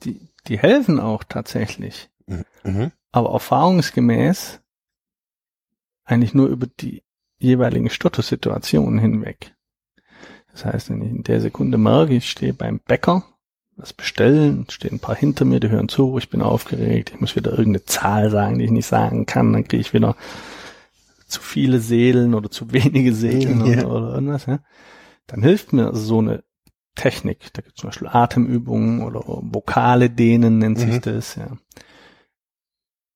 die, 0.03 0.29
die 0.46 0.59
helfen 0.59 0.99
auch 0.99 1.25
tatsächlich. 1.25 2.11
Mhm. 2.27 2.44
mhm. 2.64 2.92
Aber 3.12 3.33
erfahrungsgemäß 3.33 4.61
eigentlich 6.05 6.35
nur 6.35 6.49
über 6.49 6.66
die 6.66 7.03
jeweiligen 7.38 7.90
Stottersituationen 7.90 8.99
hinweg. 8.99 9.55
Das 10.53 10.64
heißt, 10.64 10.90
wenn 10.90 11.03
ich 11.03 11.11
in 11.11 11.23
der 11.23 11.40
Sekunde 11.40 11.79
merke, 11.79 12.14
ich 12.14 12.31
stehe 12.31 12.53
beim 12.53 12.81
Bäcker, 12.81 13.25
was 13.77 13.92
bestellen, 13.92 14.66
stehen 14.68 14.94
ein 14.94 15.01
paar 15.01 15.16
hinter 15.16 15.44
mir, 15.44 15.61
die 15.61 15.70
hören 15.70 15.88
zu, 15.88 16.18
ich 16.18 16.29
bin 16.29 16.42
aufgeregt, 16.42 17.12
ich 17.14 17.20
muss 17.20 17.37
wieder 17.37 17.53
irgendeine 17.53 17.85
Zahl 17.85 18.31
sagen, 18.31 18.59
die 18.59 18.66
ich 18.66 18.70
nicht 18.70 18.87
sagen 18.87 19.27
kann, 19.27 19.53
dann 19.53 19.66
kriege 19.66 19.81
ich 19.81 19.94
wieder 19.94 20.16
zu 21.31 21.40
viele 21.40 21.81
Seelen 21.81 22.35
oder 22.35 22.51
zu 22.51 22.73
wenige 22.73 23.14
Seelen 23.14 23.64
ja. 23.66 23.85
oder, 23.87 23.90
oder, 23.90 24.14
irgendwas, 24.14 24.47
ja, 24.47 24.61
dann 25.27 25.43
hilft 25.43 25.73
mir 25.73 25.95
so 25.95 26.19
eine 26.19 26.45
Technik. 26.95 27.53
Da 27.53 27.62
gibt 27.62 27.77
es 27.77 27.81
zum 27.81 27.88
Beispiel 27.88 28.09
Atemübungen 28.09 29.03
oder 29.03 29.21
Vokale 29.25 30.11
dehnen 30.11 30.59
nennt 30.59 30.79
sich 30.79 30.97
mhm. 30.97 31.01
das, 31.03 31.37
ja. 31.37 31.57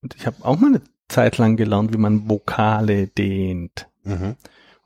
Und 0.03 0.15
ich 0.17 0.27
habe 0.27 0.37
auch 0.43 0.59
mal 0.59 0.69
eine 0.69 0.83
Zeit 1.09 1.39
lang 1.39 1.57
gelernt, 1.57 1.93
wie 1.93 1.99
man 1.99 2.29
Vokale 2.29 3.09
dehnt. 3.09 3.89
Mhm. 4.05 4.37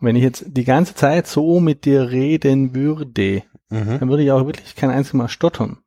Und 0.01 0.07
wenn 0.07 0.17
ich 0.17 0.23
jetzt 0.23 0.45
die 0.47 0.65
ganze 0.65 0.95
Zeit 0.95 1.27
so 1.27 1.61
mit 1.61 1.85
dir 1.85 2.11
reden 2.11 2.75
würde, 2.75 3.43
mhm. 3.69 3.99
dann 3.99 4.09
würde 4.09 4.23
ich 4.23 4.31
auch 4.31 4.47
wirklich 4.47 4.77
kein 4.77 4.91
einziges 4.91 5.15
Mal 5.15 5.29
stottern. 5.29 5.79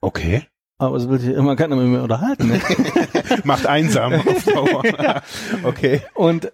Okay. 0.00 0.46
Aber 0.78 0.96
es 0.96 1.10
will 1.10 1.18
sich 1.18 1.34
immer 1.34 1.56
keiner 1.56 1.76
mit 1.76 1.88
mir 1.88 2.02
unterhalten. 2.02 2.48
Ne? 2.48 2.60
Macht 3.44 3.66
einsam 3.66 4.14
auf 4.26 4.44
Dauer. 4.44 4.82
ja. 5.02 5.22
Okay. 5.62 6.00
Und 6.14 6.52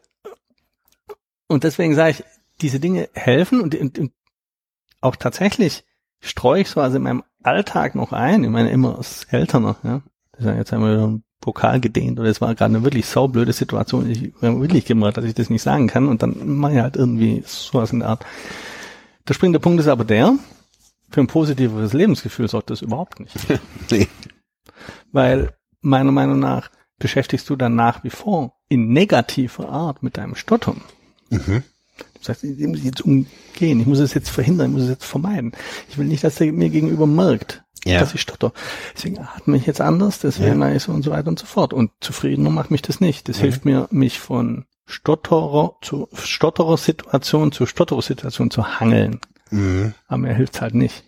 und 1.49 1.65
deswegen 1.65 1.95
sage 1.95 2.11
ich, 2.11 2.25
diese 2.61 2.81
Dinge 2.81 3.09
helfen 3.13 3.61
und, 3.61 3.75
und, 3.75 3.99
und 3.99 4.13
auch 5.01 5.17
tatsächlich 5.17 5.85
streue 6.21 6.63
ich 6.63 6.69
so 6.69 6.81
also 6.81 6.97
in 6.97 7.03
meinem 7.03 7.25
Alltag 7.43 7.95
noch 7.95 8.13
ein. 8.13 8.45
Ich 8.45 8.51
meine, 8.51 8.71
immer 8.71 8.97
als 8.97 9.25
Eltern, 9.31 9.77
ja. 9.83 10.03
Das 10.33 10.41
ist 10.41 10.47
ja 10.47 10.55
jetzt 10.55 10.73
einmal 10.73 10.99
ein 10.99 11.25
Pokal 11.41 11.81
gedehnt 11.81 12.19
oder 12.19 12.29
es 12.29 12.41
war 12.41 12.55
gerade 12.55 12.75
eine 12.75 12.85
wirklich 12.85 13.07
saublöde 13.07 13.53
Situation. 13.53 14.11
Ich 14.11 14.33
habe 14.43 14.61
wirklich 14.61 14.85
gemacht, 14.85 15.17
dass 15.17 15.25
ich 15.25 15.35
das 15.35 15.51
nicht 15.51 15.63
sagen 15.63 15.87
kann 15.87 16.09
und 16.09 16.23
dann 16.23 16.57
mache 16.57 16.75
ich 16.75 16.81
halt 16.81 16.97
irgendwie 16.97 17.43
sowas 17.47 17.93
in 17.93 18.01
der 18.01 18.09
Art. 18.09 18.25
Der 19.29 19.35
springende 19.35 19.61
Punkt 19.61 19.81
ist 19.81 19.89
aber 19.89 20.05
der, 20.05 20.37
für 21.11 21.21
ein 21.21 21.27
positiveres 21.27 21.93
Lebensgefühl 21.93 22.49
sorgt 22.49 22.71
das 22.71 22.83
überhaupt 22.83 23.21
nicht. 23.21 23.37
nee. 23.91 24.09
Weil 25.13 25.55
meiner 25.81 26.13
Meinung 26.13 26.39
nach 26.41 26.71
beschäftigst 26.99 27.49
du 27.49 27.57
dann 27.57 27.77
nach 27.77 28.03
wie 28.05 28.11
vor 28.11 28.57
in 28.69 28.89
negativer 28.89 29.69
Art 29.69 30.03
mit 30.03 30.17
deinem 30.17 30.35
Stottern. 30.35 30.83
Mhm. 31.31 31.63
Du 31.97 32.23
sagst, 32.23 32.45
ich 32.45 32.67
muss 32.67 32.83
jetzt 32.83 33.03
umgehen, 33.03 33.81
ich 33.81 33.87
muss 33.87 33.99
es 33.99 34.15
jetzt 34.15 34.31
verhindern, 34.31 34.71
ich 34.71 34.73
muss 34.75 34.83
es 34.85 34.91
jetzt 34.91 35.05
vermeiden. 35.05 35.53
Ich 35.89 35.99
will 35.99 36.07
nicht, 36.07 36.25
dass 36.25 36.41
er 36.41 36.53
mir 36.53 36.69
gegenüber 36.69 37.07
merkt, 37.07 37.63
ja. 37.85 38.01
dass 38.01 38.15
ich 38.15 38.21
stotter. 38.21 38.53
Deswegen 38.95 39.19
atme 39.19 39.57
ich 39.57 39.67
jetzt 39.67 39.81
anders, 39.81 40.19
das 40.19 40.41
wäre 40.41 40.51
ja. 40.51 40.55
nice 40.57 40.89
und 40.89 41.03
so 41.03 41.11
weiter 41.13 41.29
und 41.29 41.39
so 41.39 41.47
fort. 41.47 41.73
Und 41.73 41.93
zufriedener 42.01 42.51
macht 42.51 42.71
mich 42.71 42.83
das 42.83 43.01
nicht. 43.01 43.29
Das 43.29 43.39
mhm. 43.39 43.43
hilft 43.43 43.65
mir, 43.65 43.89
mich 43.91 44.19
von 44.19 44.67
Stotterer 44.87 45.77
zu 45.83 46.09
Stotterer 46.15 46.77
Situation 46.77 47.53
zu 47.53 47.67
Stotterer 47.67 48.03
Situation 48.03 48.51
zu 48.51 48.81
hangeln. 48.81 49.21
Mhm. 49.51 49.95
Aber 50.07 50.19
mir 50.19 50.35
hilft's 50.35 50.61
halt 50.61 50.75
nicht. 50.75 51.05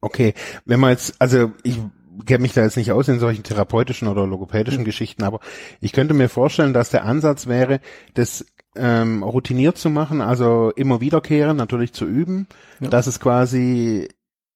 Okay, 0.00 0.34
wenn 0.64 0.80
man 0.80 0.90
jetzt, 0.90 1.14
also 1.18 1.52
ich 1.62 1.78
kenne 2.26 2.42
mich 2.42 2.52
da 2.52 2.62
jetzt 2.62 2.76
nicht 2.76 2.92
aus 2.92 3.08
in 3.08 3.18
solchen 3.18 3.42
therapeutischen 3.42 4.08
oder 4.08 4.26
logopädischen 4.26 4.80
mhm. 4.80 4.86
Geschichten, 4.86 5.24
aber 5.24 5.40
ich 5.80 5.92
könnte 5.92 6.14
mir 6.14 6.28
vorstellen, 6.28 6.72
dass 6.72 6.90
der 6.90 7.04
Ansatz 7.04 7.46
wäre, 7.46 7.80
das 8.14 8.46
ähm, 8.76 9.22
routiniert 9.22 9.78
zu 9.78 9.90
machen, 9.90 10.20
also 10.20 10.72
immer 10.76 11.00
wiederkehren, 11.00 11.56
natürlich 11.56 11.92
zu 11.92 12.06
üben, 12.06 12.46
ja. 12.80 12.88
dass 12.88 13.06
es 13.06 13.20
quasi 13.20 14.08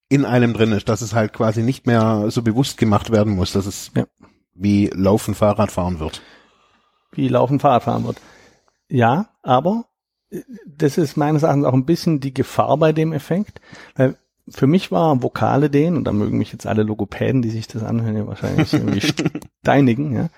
in 0.08 0.24
einem 0.24 0.54
drin 0.54 0.72
ist, 0.72 0.88
dass 0.88 1.02
es 1.02 1.14
halt 1.14 1.32
quasi 1.32 1.62
nicht 1.62 1.86
mehr 1.86 2.26
so 2.28 2.42
bewusst 2.42 2.78
gemacht 2.78 3.10
werden 3.10 3.34
muss, 3.34 3.52
dass 3.52 3.66
es 3.66 3.90
ja. 3.94 4.06
wie 4.54 4.88
Laufen, 4.94 5.34
Fahrrad 5.34 5.70
fahren 5.70 6.00
wird. 6.00 6.22
wie 7.12 7.28
Laufen 7.28 7.60
Fahrrad 7.60 7.84
fahren 7.84 8.04
wird. 8.04 8.20
Ja, 8.88 9.28
aber 9.42 9.84
äh, 10.30 10.40
das 10.66 10.98
ist 10.98 11.16
meines 11.16 11.42
Erachtens 11.42 11.66
auch 11.66 11.74
ein 11.74 11.86
bisschen 11.86 12.20
die 12.20 12.34
Gefahr 12.34 12.76
bei 12.78 12.92
dem 12.92 13.12
Effekt, 13.12 13.60
weil 13.96 14.16
für 14.50 14.66
mich 14.66 14.90
war 14.90 15.22
Vokale 15.22 15.68
den, 15.68 15.96
und 15.96 16.04
da 16.04 16.12
mögen 16.12 16.38
mich 16.38 16.52
jetzt 16.52 16.66
alle 16.66 16.82
Logopäden, 16.82 17.42
die 17.42 17.50
sich 17.50 17.66
das 17.66 17.82
anhören, 17.82 18.16
ja 18.16 18.26
wahrscheinlich 18.26 18.72
irgendwie 18.72 19.02
steinigen, 19.62 20.14
ja. 20.14 20.30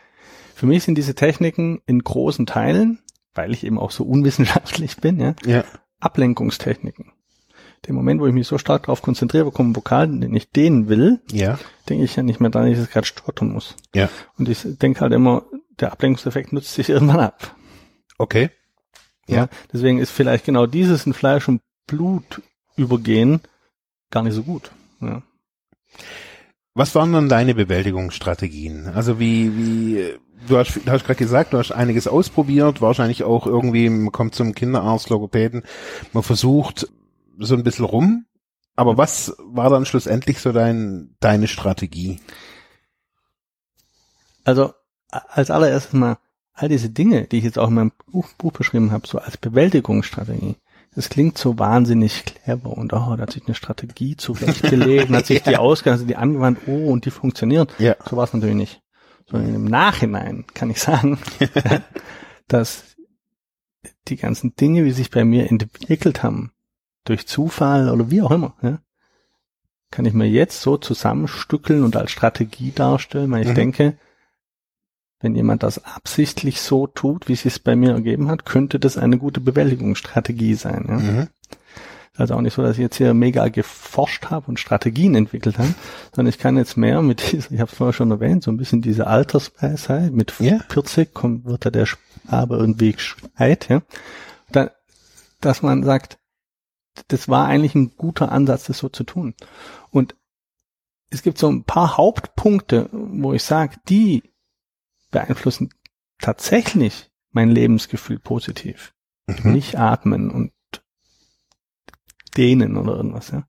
Für 0.54 0.66
mich 0.66 0.82
sind 0.84 0.98
diese 0.98 1.14
Techniken 1.14 1.80
in 1.86 2.00
großen 2.00 2.44
Teilen, 2.44 2.98
weil 3.34 3.52
ich 3.52 3.64
eben 3.64 3.78
auch 3.78 3.90
so 3.90 4.04
unwissenschaftlich 4.04 4.96
bin, 4.98 5.20
ja, 5.20 5.34
Ja. 5.44 5.64
Ablenkungstechniken. 6.00 7.12
Der 7.86 7.94
Moment, 7.94 8.20
wo 8.20 8.26
ich 8.26 8.34
mich 8.34 8.46
so 8.46 8.58
stark 8.58 8.82
darauf 8.84 9.00
konzentriere, 9.02 9.46
wo 9.46 9.50
kommt 9.50 9.70
ein 9.70 9.76
Vokal, 9.76 10.06
den 10.08 10.34
ich 10.34 10.50
dehnen 10.50 10.88
will, 10.88 11.20
Ja. 11.30 11.58
denke 11.88 12.04
ich 12.04 12.16
ja 12.16 12.22
nicht 12.22 12.40
mehr 12.40 12.50
daran, 12.50 12.68
dass 12.68 12.78
ich 12.78 12.84
es 12.84 12.90
gerade 12.90 13.06
stottern 13.06 13.52
muss. 13.52 13.74
Ja. 13.94 14.08
Und 14.38 14.48
ich 14.48 14.60
denke 14.64 15.00
halt 15.00 15.12
immer, 15.12 15.44
der 15.78 15.92
Ablenkungseffekt 15.92 16.52
nutzt 16.52 16.74
sich 16.74 16.88
irgendwann 16.90 17.20
ab. 17.20 17.54
Okay. 18.18 18.50
Ja. 19.26 19.36
Ja. 19.36 19.48
Deswegen 19.72 19.98
ist 19.98 20.10
vielleicht 20.10 20.44
genau 20.44 20.66
dieses 20.66 21.06
in 21.06 21.14
Fleisch 21.14 21.48
und 21.48 21.62
Blut 21.86 22.42
übergehen 22.76 23.40
gar 24.10 24.22
nicht 24.22 24.34
so 24.34 24.42
gut. 24.42 24.70
Ja. 25.00 25.22
Was 26.80 26.94
waren 26.94 27.12
dann 27.12 27.28
deine 27.28 27.54
Bewältigungsstrategien? 27.54 28.86
Also 28.86 29.20
wie, 29.20 29.54
wie, 29.54 30.14
du 30.48 30.56
hast, 30.56 30.76
du 30.76 30.90
hast 30.90 31.04
gerade 31.04 31.18
gesagt, 31.18 31.52
du 31.52 31.58
hast 31.58 31.72
einiges 31.72 32.08
ausprobiert, 32.08 32.80
wahrscheinlich 32.80 33.22
auch 33.22 33.46
irgendwie, 33.46 33.90
man 33.90 34.12
kommt 34.12 34.34
zum 34.34 34.54
Kinderarzt, 34.54 35.10
Logopäden, 35.10 35.62
man 36.14 36.22
versucht 36.22 36.88
so 37.38 37.54
ein 37.54 37.64
bisschen 37.64 37.84
rum. 37.84 38.24
Aber 38.76 38.96
was 38.96 39.36
war 39.40 39.68
dann 39.68 39.84
schlussendlich 39.84 40.40
so 40.40 40.52
dein, 40.52 41.14
deine 41.20 41.48
Strategie? 41.48 42.18
Also 44.44 44.72
als 45.10 45.50
allererstes 45.50 45.92
mal 45.92 46.16
all 46.54 46.70
diese 46.70 46.88
Dinge, 46.88 47.26
die 47.26 47.36
ich 47.36 47.44
jetzt 47.44 47.58
auch 47.58 47.68
in 47.68 47.74
meinem 47.74 47.92
Buch, 48.10 48.26
Buch 48.38 48.52
beschrieben 48.52 48.90
habe, 48.90 49.06
so 49.06 49.18
als 49.18 49.36
Bewältigungsstrategie. 49.36 50.56
Das 50.94 51.08
klingt 51.08 51.38
so 51.38 51.58
wahnsinnig 51.58 52.24
clever 52.24 52.70
und 52.76 52.92
oh, 52.92 53.14
da 53.16 53.18
hat 53.18 53.32
sich 53.32 53.46
eine 53.46 53.54
Strategie 53.54 54.16
zurechtgelegt, 54.16 55.10
hat 55.10 55.26
sich 55.26 55.42
die 55.44 55.56
ausgegangen, 55.56 55.94
also 55.94 56.06
die 56.06 56.16
angewandt, 56.16 56.58
oh, 56.66 56.90
und 56.90 57.04
die 57.04 57.10
funktioniert. 57.12 57.72
Ja. 57.78 57.94
So 58.08 58.16
war 58.16 58.24
es 58.24 58.32
natürlich 58.32 58.56
nicht. 58.56 58.82
Sondern 59.30 59.54
im 59.54 59.64
Nachhinein 59.64 60.44
kann 60.52 60.70
ich 60.70 60.80
sagen, 60.80 61.18
dass 62.48 62.96
die 64.08 64.16
ganzen 64.16 64.56
Dinge, 64.56 64.84
wie 64.84 64.90
sie 64.90 64.96
sich 65.02 65.10
bei 65.10 65.24
mir 65.24 65.48
entwickelt 65.50 66.22
haben, 66.24 66.52
durch 67.04 67.26
Zufall 67.28 67.88
oder 67.88 68.10
wie 68.10 68.22
auch 68.22 68.32
immer, 68.32 68.54
ja, 68.62 68.80
kann 69.90 70.04
ich 70.04 70.12
mir 70.12 70.28
jetzt 70.28 70.60
so 70.60 70.76
zusammenstückeln 70.76 71.82
und 71.84 71.96
als 71.96 72.10
Strategie 72.10 72.72
darstellen, 72.72 73.30
weil 73.30 73.42
ich 73.42 73.48
Mhm. 73.48 73.54
denke, 73.54 73.98
wenn 75.20 75.34
jemand 75.34 75.62
das 75.62 75.84
absichtlich 75.84 76.60
so 76.60 76.86
tut, 76.86 77.28
wie 77.28 77.34
es 77.34 77.42
sich 77.42 77.62
bei 77.62 77.76
mir 77.76 77.92
ergeben 77.92 78.28
hat, 78.28 78.46
könnte 78.46 78.80
das 78.80 78.96
eine 78.96 79.18
gute 79.18 79.40
Bewältigungsstrategie 79.40 80.54
sein. 80.54 80.86
Ja? 80.88 80.94
Mhm. 80.96 81.28
Also 82.16 82.34
auch 82.34 82.40
nicht 82.40 82.54
so, 82.54 82.62
dass 82.62 82.72
ich 82.72 82.82
jetzt 82.82 82.96
hier 82.96 83.14
mega 83.14 83.48
geforscht 83.48 84.26
habe 84.26 84.48
und 84.48 84.58
Strategien 84.58 85.14
entwickelt 85.14 85.58
habe, 85.58 85.74
sondern 86.14 86.28
ich 86.30 86.38
kann 86.38 86.56
jetzt 86.56 86.76
mehr 86.76 87.02
mit 87.02 87.20
dieser, 87.32 87.52
ich 87.52 87.60
habe 87.60 87.70
es 87.70 87.76
vorher 87.76 87.92
schon 87.92 88.10
erwähnt, 88.10 88.42
so 88.42 88.50
ein 88.50 88.56
bisschen 88.56 88.82
diese 88.82 89.06
Altersweisheit, 89.06 90.12
mit 90.12 90.34
Ja. 90.40 90.58
40 90.68 91.14
kommt, 91.14 91.44
wird 91.44 91.64
da 91.64 91.70
der 91.70 91.86
Spabe 91.86 92.56
irgendwie 92.56 92.92
gescheit, 92.92 93.68
ja. 93.68 93.82
Da, 94.52 94.70
dass 95.40 95.62
man 95.62 95.84
sagt, 95.84 96.18
das 97.08 97.28
war 97.28 97.46
eigentlich 97.46 97.74
ein 97.74 97.92
guter 97.96 98.32
Ansatz, 98.32 98.64
das 98.64 98.78
so 98.78 98.88
zu 98.88 99.04
tun. 99.04 99.34
Und 99.90 100.16
es 101.10 101.22
gibt 101.22 101.38
so 101.38 101.48
ein 101.48 101.64
paar 101.64 101.96
Hauptpunkte, 101.96 102.88
wo 102.92 103.32
ich 103.32 103.42
sage, 103.42 103.76
die 103.88 104.22
beeinflussen 105.10 105.70
tatsächlich 106.18 107.10
mein 107.30 107.50
Lebensgefühl 107.50 108.18
positiv. 108.18 108.94
Mhm. 109.26 109.52
Nicht 109.52 109.76
atmen 109.76 110.30
und 110.30 110.52
dehnen 112.36 112.76
oder 112.76 112.96
irgendwas, 112.96 113.30
ja. 113.30 113.44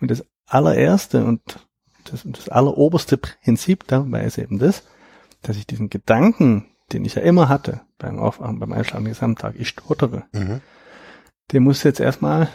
Und 0.00 0.10
das 0.10 0.24
allererste 0.46 1.24
und 1.24 1.66
das, 2.04 2.22
das 2.24 2.48
alleroberste 2.48 3.16
Prinzip 3.16 3.86
dabei 3.86 4.24
ist 4.24 4.38
eben 4.38 4.58
das, 4.58 4.84
dass 5.42 5.56
ich 5.56 5.66
diesen 5.66 5.90
Gedanken, 5.90 6.66
den 6.92 7.04
ich 7.04 7.16
ja 7.16 7.22
immer 7.22 7.48
hatte 7.48 7.82
beim 7.98 8.18
Aufwachen, 8.18 8.58
beim 8.58 8.72
Einschlafen 8.72 9.06
Gesamttag, 9.06 9.54
ich 9.58 9.68
stottere, 9.68 10.24
Mhm. 10.32 10.60
der 11.52 11.60
muss 11.60 11.82
jetzt 11.82 12.00
erstmal 12.00 12.48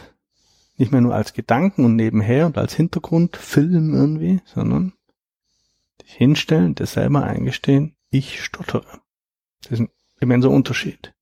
nicht 0.76 0.90
mehr 0.90 1.00
nur 1.02 1.14
als 1.14 1.34
Gedanken 1.34 1.84
und 1.84 1.96
nebenher 1.96 2.46
und 2.46 2.56
als 2.56 2.74
Hintergrundfilm 2.74 3.94
irgendwie, 3.94 4.40
sondern 4.46 4.94
dich 6.00 6.14
hinstellen, 6.14 6.74
das 6.74 6.94
selber 6.94 7.24
eingestehen, 7.24 7.94
ich 8.12 8.42
stottere. 8.44 8.84
Das 9.62 9.72
ist 9.72 9.80
ein 9.80 9.88
immenser 10.20 10.50
Unterschied. 10.50 11.14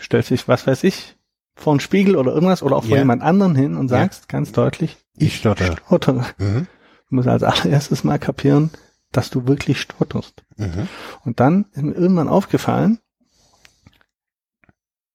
Stellst 0.00 0.30
dich, 0.30 0.46
was 0.48 0.66
weiß 0.66 0.84
ich, 0.84 1.16
vor 1.54 1.72
einen 1.72 1.80
Spiegel 1.80 2.16
oder 2.16 2.32
irgendwas 2.32 2.62
oder 2.62 2.76
auch 2.76 2.84
vor 2.84 2.92
Ja. 2.96 2.98
jemand 3.02 3.22
anderen 3.22 3.54
hin 3.56 3.76
und 3.76 3.88
sagst 3.88 4.28
ganz 4.28 4.52
deutlich, 4.52 4.96
Ich 5.16 5.36
stottere. 5.38 5.76
stottere. 5.86 6.26
Mhm. 6.38 6.66
Du 7.08 7.14
musst 7.14 7.28
als 7.28 7.42
allererstes 7.42 8.04
mal 8.04 8.18
kapieren, 8.18 8.70
dass 9.12 9.30
du 9.30 9.46
wirklich 9.46 9.80
stotterst. 9.80 10.44
Mhm. 10.56 10.88
Und 11.24 11.40
dann 11.40 11.64
ist 11.72 11.82
mir 11.82 11.94
irgendwann 11.94 12.28
aufgefallen, 12.28 13.00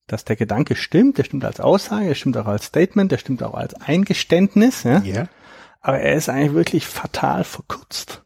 dass 0.07 0.25
der 0.25 0.35
Gedanke 0.35 0.75
stimmt, 0.75 1.17
der 1.17 1.23
stimmt 1.23 1.45
als 1.45 1.59
Aussage, 1.59 2.07
der 2.07 2.15
stimmt 2.15 2.37
auch 2.37 2.47
als 2.47 2.65
Statement, 2.65 3.11
der 3.11 3.17
stimmt 3.17 3.41
auch 3.43 3.53
als 3.53 3.73
Eingeständnis, 3.75 4.83
ja. 4.83 4.99
Ja. 4.99 5.27
Aber 5.79 5.99
er 5.99 6.15
ist 6.15 6.29
eigentlich 6.29 6.53
wirklich 6.53 6.87
fatal 6.87 7.43
verkürzt. 7.43 8.23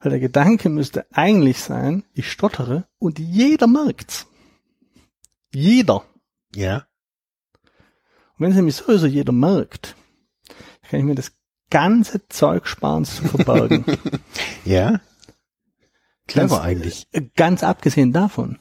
Weil 0.00 0.10
der 0.10 0.20
Gedanke 0.20 0.68
müsste 0.68 1.06
eigentlich 1.12 1.58
sein, 1.60 2.04
ich 2.12 2.30
stottere 2.30 2.86
und 2.98 3.18
jeder 3.18 3.66
merkt's. 3.66 4.26
Jeder. 5.52 6.04
Ja. 6.54 6.86
Und 8.34 8.40
wenn 8.44 8.50
es 8.50 8.56
nämlich 8.56 8.76
sowieso 8.76 9.06
jeder 9.06 9.32
merkt, 9.32 9.96
kann 10.88 11.00
ich 11.00 11.06
mir 11.06 11.14
das 11.16 11.32
ganze 11.70 12.26
Zeug 12.28 12.66
sparen 12.66 13.04
zu 13.04 13.24
verbergen. 13.24 13.84
Ja. 14.64 15.00
Clever 16.26 16.56
Ganz- 16.56 16.62
eigentlich. 16.62 17.08
Ganz 17.36 17.62
abgesehen 17.62 18.12
davon, 18.12 18.58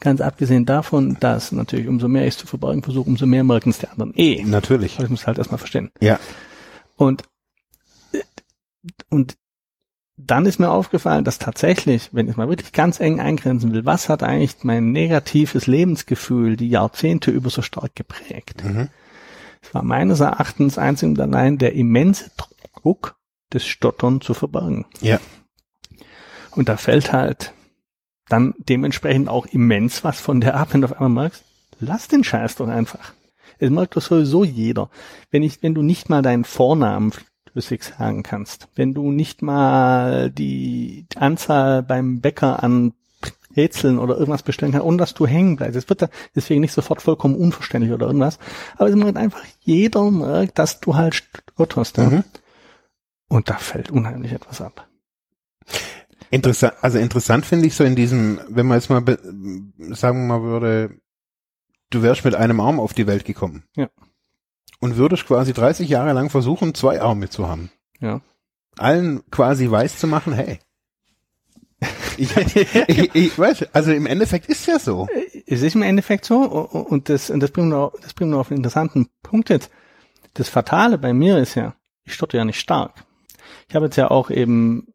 ganz 0.00 0.22
abgesehen 0.22 0.64
davon, 0.64 1.18
dass 1.20 1.52
natürlich 1.52 1.86
umso 1.86 2.08
mehr 2.08 2.22
ich 2.22 2.34
es 2.34 2.38
zu 2.38 2.46
verbergen 2.46 2.82
versuche, 2.82 3.08
umso 3.10 3.26
mehr 3.26 3.44
merken 3.44 3.68
es 3.70 3.78
die 3.78 3.88
anderen 3.88 4.14
eh. 4.16 4.42
Natürlich. 4.44 4.98
Ich 4.98 5.08
muss 5.10 5.26
halt 5.26 5.36
erstmal 5.36 5.58
verstehen. 5.58 5.90
Ja. 6.00 6.18
Und, 6.96 7.24
und 9.10 9.36
dann 10.26 10.46
ist 10.46 10.58
mir 10.58 10.70
aufgefallen, 10.70 11.24
dass 11.24 11.38
tatsächlich, 11.38 12.10
wenn 12.12 12.28
ich 12.28 12.36
mal 12.36 12.48
wirklich 12.48 12.72
ganz 12.72 13.00
eng 13.00 13.20
eingrenzen 13.20 13.72
will, 13.72 13.84
was 13.84 14.08
hat 14.08 14.22
eigentlich 14.22 14.56
mein 14.62 14.92
negatives 14.92 15.66
Lebensgefühl 15.66 16.56
die 16.56 16.68
Jahrzehnte 16.68 17.30
über 17.30 17.50
so 17.50 17.62
stark 17.62 17.94
geprägt? 17.94 18.62
Mhm. 18.64 18.88
Es 19.62 19.74
war 19.74 19.82
meines 19.82 20.20
Erachtens 20.20 20.78
einzig 20.78 21.08
und 21.08 21.20
allein 21.20 21.58
der 21.58 21.74
immense 21.74 22.30
Druck, 22.74 23.16
das 23.50 23.64
Stottern 23.64 24.20
zu 24.20 24.34
verbergen. 24.34 24.86
Ja. 25.00 25.20
Und 26.52 26.68
da 26.68 26.76
fällt 26.76 27.12
halt 27.12 27.52
dann 28.28 28.54
dementsprechend 28.58 29.28
auch 29.28 29.46
immens 29.46 30.04
was 30.04 30.20
von 30.20 30.40
der 30.40 30.56
ab, 30.56 30.68
wenn 30.72 30.80
du 30.80 30.86
auf 30.86 30.94
einmal 30.94 31.24
merkst, 31.24 31.44
lass 31.80 32.08
den 32.08 32.24
Scheiß 32.24 32.56
doch 32.56 32.68
einfach. 32.68 33.12
Es 33.58 33.70
merkt 33.70 33.96
doch 33.96 34.02
sowieso 34.02 34.42
jeder. 34.44 34.90
Wenn 35.30 35.42
ich, 35.42 35.62
wenn 35.62 35.74
du 35.74 35.82
nicht 35.82 36.08
mal 36.08 36.22
deinen 36.22 36.44
Vornamen 36.44 37.12
flüssig 37.52 37.84
sagen 37.84 38.22
kannst, 38.22 38.68
wenn 38.74 38.94
du 38.94 39.12
nicht 39.12 39.42
mal 39.42 40.30
die 40.30 41.06
Anzahl 41.16 41.82
beim 41.82 42.20
Bäcker 42.20 42.62
an 42.62 42.94
Rätseln 43.56 43.98
oder 43.98 44.16
irgendwas 44.16 44.42
bestellen 44.42 44.72
kannst, 44.72 44.86
ohne 44.86 44.96
dass 44.96 45.14
du 45.14 45.26
hängen 45.26 45.56
bleibst. 45.56 45.76
Es 45.76 45.88
wird 45.88 46.02
da 46.02 46.08
deswegen 46.34 46.60
nicht 46.60 46.72
sofort 46.72 47.02
vollkommen 47.02 47.34
unverständlich 47.34 47.92
oder 47.92 48.06
irgendwas. 48.06 48.38
Aber 48.76 48.88
es 48.88 48.96
merkt 48.96 49.18
einfach 49.18 49.44
jeder 49.60 50.10
merkt, 50.10 50.58
dass 50.58 50.80
du 50.80 50.96
halt 50.96 51.14
stotterst. 51.14 51.98
Ja? 51.98 52.04
Mhm. 52.08 52.24
Und 53.28 53.50
da 53.50 53.56
fällt 53.56 53.90
unheimlich 53.90 54.32
etwas 54.32 54.60
ab. 54.60 54.88
Interessant, 56.30 56.74
also 56.80 56.98
interessant 56.98 57.44
finde 57.44 57.66
ich 57.66 57.74
so 57.74 57.84
in 57.84 57.94
diesem, 57.94 58.40
wenn 58.48 58.66
man 58.66 58.78
jetzt 58.78 58.88
mal 58.88 59.02
sagen 59.90 60.26
wir 60.26 60.38
mal 60.38 60.42
würde, 60.42 60.96
du 61.90 62.02
wärst 62.02 62.24
mit 62.24 62.34
einem 62.34 62.58
Arm 62.60 62.80
auf 62.80 62.94
die 62.94 63.06
Welt 63.06 63.26
gekommen. 63.26 63.64
Ja. 63.76 63.90
Und 64.82 64.96
würdest 64.96 65.26
quasi 65.26 65.52
30 65.52 65.88
Jahre 65.88 66.12
lang 66.12 66.28
versuchen, 66.28 66.74
zwei 66.74 67.00
Arme 67.00 67.30
zu 67.30 67.46
haben. 67.46 67.70
Ja. 68.00 68.20
Allen 68.76 69.22
quasi 69.30 69.70
weiß 69.70 69.96
zu 69.96 70.08
machen, 70.08 70.32
hey. 70.32 70.58
Ich, 72.16 72.36
ich, 72.88 73.14
ich 73.14 73.38
weiß, 73.38 73.68
also 73.72 73.92
im 73.92 74.06
Endeffekt 74.06 74.46
ist 74.46 74.66
ja 74.66 74.80
so. 74.80 75.06
Es 75.46 75.62
ist 75.62 75.76
im 75.76 75.82
Endeffekt 75.82 76.24
so, 76.24 76.40
und 76.42 77.08
das, 77.08 77.30
und 77.30 77.38
das 77.38 77.52
bringt 77.52 77.68
mir, 77.68 77.92
das 78.02 78.12
bringt 78.12 78.32
mir 78.32 78.38
auf 78.38 78.50
einen 78.50 78.56
interessanten 78.56 79.06
Punkt 79.22 79.50
jetzt. 79.50 79.70
Das 80.34 80.48
Fatale 80.48 80.98
bei 80.98 81.12
mir 81.12 81.38
ist 81.38 81.54
ja, 81.54 81.76
ich 82.02 82.14
stotter 82.14 82.38
ja 82.38 82.44
nicht 82.44 82.58
stark. 82.58 83.04
Ich 83.68 83.76
habe 83.76 83.84
jetzt 83.84 83.96
ja 83.96 84.10
auch 84.10 84.30
eben, 84.30 84.88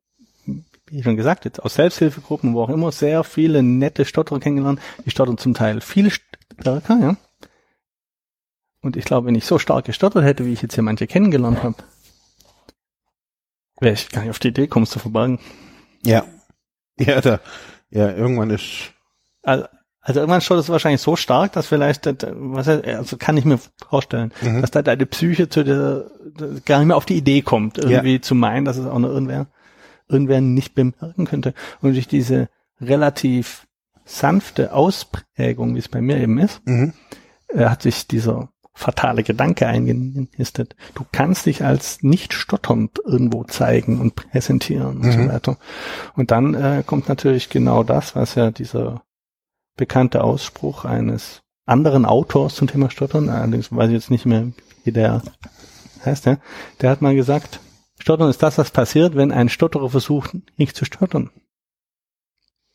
wie 0.88 1.02
schon 1.02 1.16
gesagt, 1.16 1.46
jetzt 1.46 1.64
aus 1.64 1.76
Selbsthilfegruppen, 1.76 2.56
wo 2.56 2.62
auch 2.62 2.70
immer, 2.70 2.92
sehr 2.92 3.24
viele 3.24 3.64
nette 3.64 4.04
Stotterer 4.04 4.42
kennengelernt. 4.42 4.82
Die 5.06 5.12
stottern 5.12 5.38
zum 5.38 5.54
Teil 5.54 5.80
viel 5.80 6.12
stärker, 6.12 7.00
ja. 7.00 7.16
Und 8.82 8.96
ich 8.96 9.06
glaube, 9.06 9.28
wenn 9.28 9.36
ich 9.36 9.46
so 9.46 9.60
stark 9.60 9.86
gestottert 9.86 10.24
hätte, 10.24 10.46
wie 10.46 10.54
ich 10.54 10.62
jetzt 10.62 10.76
hier 10.76 10.84
manche 10.84 11.08
kennengelernt 11.08 11.64
habe, 11.64 11.76
wäre 13.80 13.94
ich 13.94 14.10
gar 14.10 14.22
nicht 14.22 14.30
auf 14.30 14.40
die 14.40 14.50
Idee 14.50 14.62
gekommen, 14.64 14.84
es 14.84 14.90
zu 14.90 15.00
verbergen. 15.00 15.40
Ja. 16.04 16.26
Ja, 17.00 17.22
da, 17.22 17.40
ja, 17.90 18.12
irgendwann 18.12 18.50
ist, 18.50 18.92
Also, 19.44 19.66
also 20.02 20.20
irgendwann 20.20 20.42
schaut 20.42 20.58
es 20.60 20.70
wahrscheinlich 20.70 21.02
so 21.02 21.16
stark, 21.16 21.52
dass 21.54 21.68
vielleicht, 21.68 22.06
das- 22.08 22.16
was, 22.34 22.68
also 22.68 23.18
kann 23.18 23.38
ich 23.38 23.46
mir 23.46 23.60
vorstellen, 23.88 24.34
Mhm. 24.42 24.62
dass 24.62 24.72
da 24.72 24.82
deine 24.82 25.06
Psyche 25.06 25.48
zu 25.50 25.64
der, 25.64 26.10
gar 26.66 26.80
nicht 26.80 26.88
mehr 26.88 26.98
auf 26.98 27.06
die 27.06 27.18
Idee 27.18 27.42
kommt, 27.44 27.78
irgendwie 27.78 28.20
zu 28.22 28.34
meinen, 28.36 28.66
dass 28.66 28.78
es 28.78 28.86
auch 28.88 29.00
noch 29.00 29.10
irgendwer, 29.10 29.48
irgendwer 30.08 30.42
nicht 30.42 30.74
bemerken 30.76 31.26
könnte. 31.26 31.54
Und 31.82 31.94
durch 31.94 32.08
diese 32.08 32.50
relativ 32.82 33.68
sanfte 34.06 34.74
Ausprägung, 34.74 35.76
wie 35.76 35.80
es 35.80 35.90
bei 35.90 36.02
mir 36.02 36.18
eben 36.18 36.40
ist, 36.40 36.66
Mhm. 36.66 36.94
äh, 37.50 37.66
hat 37.66 37.82
sich 37.84 38.08
dieser 38.08 38.50
fatale 38.78 39.24
Gedanke 39.24 39.66
eingenistet. 39.66 40.76
Du 40.94 41.04
kannst 41.12 41.48
dich 41.48 41.64
als 41.64 42.04
nicht 42.04 42.34
stotternd 42.34 43.00
irgendwo 43.04 43.44
zeigen 43.44 44.00
und 44.00 44.16
präsentieren 44.16 44.98
und 44.98 45.12
so 45.12 45.18
Mhm. 45.18 45.30
weiter. 45.30 45.58
Und 46.16 46.30
dann 46.30 46.54
äh, 46.54 46.84
kommt 46.86 47.10
natürlich 47.10 47.50
genau 47.50 47.84
das, 47.84 48.16
was 48.16 48.36
ja 48.36 48.52
dieser 48.52 49.02
bekannte 49.78 50.24
Ausspruch 50.24 50.86
eines 50.86 51.42
anderen 51.66 52.06
Autors 52.06 52.54
zum 52.56 52.68
Thema 52.68 52.92
Stottern, 52.92 53.30
allerdings 53.30 53.76
weiß 53.76 53.88
ich 53.88 53.94
jetzt 53.96 54.12
nicht 54.12 54.26
mehr, 54.28 54.48
wie 54.84 54.92
der 54.92 55.24
heißt, 56.06 56.28
ja, 56.28 56.38
der 56.80 56.92
hat 56.92 57.02
mal 57.02 57.16
gesagt, 57.16 57.60
Stottern 58.00 58.30
ist 58.30 58.44
das, 58.44 58.60
was 58.60 58.70
passiert, 58.70 59.16
wenn 59.16 59.32
ein 59.32 59.50
Stotterer 59.50 59.90
versucht, 59.90 60.38
nicht 60.58 60.76
zu 60.76 60.86
stottern. 60.86 61.32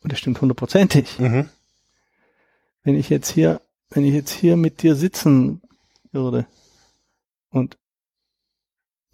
Und 0.03 0.11
das 0.11 0.19
stimmt 0.19 0.41
hundertprozentig 0.41 1.17
Mhm. 1.17 1.49
wenn 2.83 2.95
ich 2.95 3.09
jetzt 3.09 3.29
hier, 3.31 3.61
wenn 3.89 4.03
ich 4.03 4.13
jetzt 4.13 4.31
hier 4.31 4.57
mit 4.57 4.81
dir 4.81 4.95
sitzen 4.95 5.61
würde 6.13 6.45
und 7.51 7.77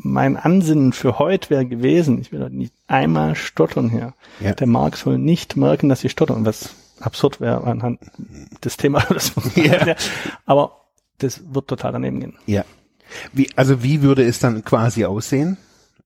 mein 0.02 0.38
Ansinnen 0.38 0.94
für 0.94 1.20
heute 1.20 1.50
wäre 1.50 1.66
gewesen, 1.66 2.22
ich 2.22 2.32
will 2.32 2.42
heute 2.42 2.56
nicht 2.56 2.74
einmal 2.88 3.36
stottern 3.36 3.90
hier. 3.90 4.14
Ja. 4.40 4.54
Der 4.54 4.68
Marc 4.68 4.96
soll 4.96 5.18
nicht 5.18 5.58
merken, 5.58 5.90
dass 5.90 6.04
ich 6.06 6.12
stottern, 6.12 6.46
was 6.46 6.74
absurd 7.02 7.42
wäre 7.42 7.64
anhand 7.66 8.00
des 8.64 8.78
Themas. 8.78 9.34
Ja. 9.56 9.96
Aber 10.46 10.86
das 11.18 11.54
wird 11.54 11.68
total 11.68 11.92
daneben 11.92 12.22
gehen. 12.22 12.38
Ja. 12.46 12.64
Wie, 13.34 13.50
also 13.58 13.84
wie 13.84 14.02
würde 14.02 14.24
es 14.24 14.40
dann 14.40 14.64
quasi 14.64 15.04
aussehen? 15.04 15.58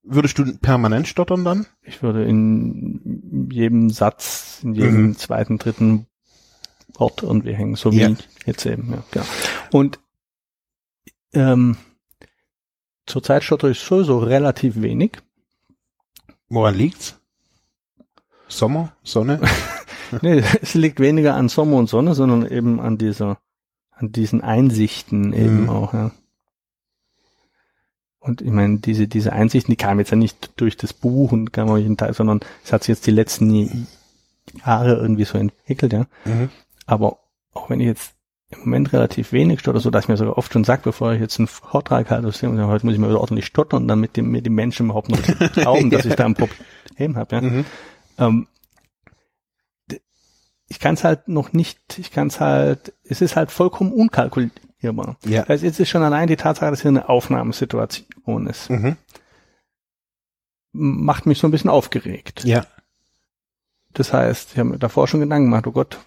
Würdest 0.02 0.38
du 0.40 0.58
permanent 0.58 1.08
stottern 1.08 1.46
dann? 1.46 1.68
Ich 1.84 2.02
würde 2.02 2.24
in 2.26 3.50
jedem 3.52 3.90
Satz, 3.92 4.60
in 4.64 4.74
jedem 4.74 5.02
Mhm. 5.04 5.18
zweiten, 5.18 5.60
dritten 5.60 6.08
Wort 6.96 7.22
irgendwie 7.22 7.54
hängen, 7.54 7.76
so 7.76 7.92
wie 7.92 8.00
Ja. 8.02 8.10
jetzt 8.46 8.66
eben. 8.66 8.92
Ja, 8.92 9.04
genau. 9.12 9.26
Und 9.72 10.00
ähm, 11.34 11.78
zurzeit 13.06 13.44
stottere 13.44 13.72
ich 13.72 13.80
sowieso 13.80 14.20
relativ 14.20 14.82
wenig. 14.82 15.18
Woran 16.50 16.76
liegt's? 16.76 17.20
Sommer, 18.48 18.96
Sonne? 19.04 19.40
Nee, 20.22 20.44
es 20.62 20.76
liegt 20.76 21.00
weniger 21.00 21.34
an 21.34 21.50
Sommer 21.50 21.78
und 21.78 21.90
Sonne, 21.90 22.14
sondern 22.14 22.46
eben 22.46 22.80
an 22.80 23.00
dieser, 23.00 23.40
an 23.90 24.12
diesen 24.12 24.42
Einsichten 24.42 25.34
eben 25.34 25.64
Mhm. 25.64 25.70
auch, 25.72 25.92
ja. 25.94 26.12
Und 28.20 28.42
ich 28.42 28.52
meine, 28.52 28.78
diese, 28.78 29.08
diese 29.08 29.34
Einsichten, 29.34 29.72
die 29.72 29.76
kamen 29.78 30.00
jetzt 30.02 30.12
ja 30.12 30.18
nicht 30.18 30.52
durch 30.58 30.78
das 30.78 30.94
Buch 30.94 31.32
und 31.32 31.52
kamen 31.52 31.72
auch 31.72 31.78
jeden 31.78 31.98
Teil, 31.98 32.14
sondern 32.14 32.42
es 32.64 32.72
hat 32.72 32.84
sich 32.84 32.90
jetzt 32.90 33.08
die 33.08 33.12
letzten 33.12 33.88
Jahre 34.64 34.98
irgendwie 34.98 35.26
so 35.26 35.40
entwickelt, 35.40 35.94
ja. 35.94 36.06
Mhm. 36.26 36.50
Aber 36.86 37.18
auch 37.54 37.72
wenn 37.72 37.80
ich 37.80 37.88
jetzt 37.88 38.13
im 38.54 38.60
Moment 38.62 38.94
relativ 38.94 39.32
wenig 39.32 39.60
stotter, 39.60 39.80
so 39.80 39.90
dass 39.90 40.06
ich 40.06 40.10
mir 40.10 40.18
sogar 40.18 40.38
oft 40.38 40.52
schon 40.54 40.64
sage, 40.64 40.82
bevor 40.84 41.14
ich 41.14 41.20
jetzt 41.22 41.40
einen 41.40 41.48
Vortrag 41.48 42.10
halte, 42.10 42.26
heute 42.28 42.86
muss 42.86 42.94
ich 42.96 43.00
mal 43.00 43.10
wieder 43.10 43.22
ordentlich 43.22 43.46
stottern, 43.46 43.88
damit 43.88 44.18
mir 44.18 44.42
die 44.42 44.50
Menschen 44.50 44.88
überhaupt 44.88 45.10
noch 45.10 45.22
glauben, 45.54 45.90
dass 45.90 46.06
ich 46.06 46.16
da 46.16 46.26
ein 46.26 46.36
Problem 46.36 47.18
habe, 47.18 47.36
ja. 47.36 47.42
Mhm. 47.42 47.66
Ähm, 48.18 48.48
ich 50.68 50.80
kann 50.80 50.96
es 50.96 51.04
halt 51.04 51.28
noch 51.28 51.54
nicht, 51.54 52.00
ich 52.00 52.12
kann 52.12 52.28
es 52.28 52.40
halt, 52.40 52.94
es 53.04 53.22
ist 53.22 53.36
halt 53.36 53.52
vollkommen 53.52 53.92
unkalkulierbar. 53.92 55.18
Ja. 55.26 55.44
Also 55.44 55.66
jetzt 55.66 55.80
ist 55.80 55.90
schon 55.90 56.04
allein 56.04 56.28
die 56.28 56.36
Tatsache, 56.36 56.72
dass 56.72 56.82
hier 56.82 56.90
eine 56.90 57.10
Aufnahmesituation 57.10 58.48
ist, 58.48 58.70
Mhm. 58.70 58.98
macht 60.72 61.26
mich 61.26 61.38
so 61.38 61.48
ein 61.48 61.52
bisschen 61.52 61.70
aufgeregt. 61.70 62.44
Ja. 62.44 62.66
Das 63.94 64.12
heißt, 64.14 64.54
ich 64.54 64.58
habe 64.58 64.70
mir 64.70 64.80
davor 64.80 65.08
schon 65.08 65.20
Gedanken 65.20 65.46
gemacht, 65.52 65.68
oh 65.68 65.72
Gott, 65.72 66.00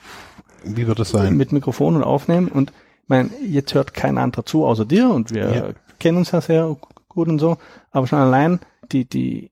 Wie 0.66 0.86
wird 0.86 0.98
es 1.00 1.10
sein? 1.10 1.36
mit 1.36 1.52
Mikrofon 1.52 1.96
und 1.96 2.02
aufnehmen 2.04 2.48
und 2.48 2.70
ich 3.02 3.08
meine, 3.08 3.30
jetzt 3.46 3.72
hört 3.74 3.94
kein 3.94 4.18
anderer 4.18 4.44
zu 4.44 4.64
außer 4.66 4.84
dir 4.84 5.10
und 5.10 5.32
wir 5.32 5.54
Ja. 5.54 5.68
kennen 6.00 6.18
uns 6.18 6.32
ja 6.32 6.40
sehr 6.40 6.76
gut 7.08 7.28
und 7.28 7.38
so, 7.38 7.56
aber 7.92 8.06
schon 8.06 8.18
allein 8.18 8.60
die, 8.92 9.04
die, 9.08 9.50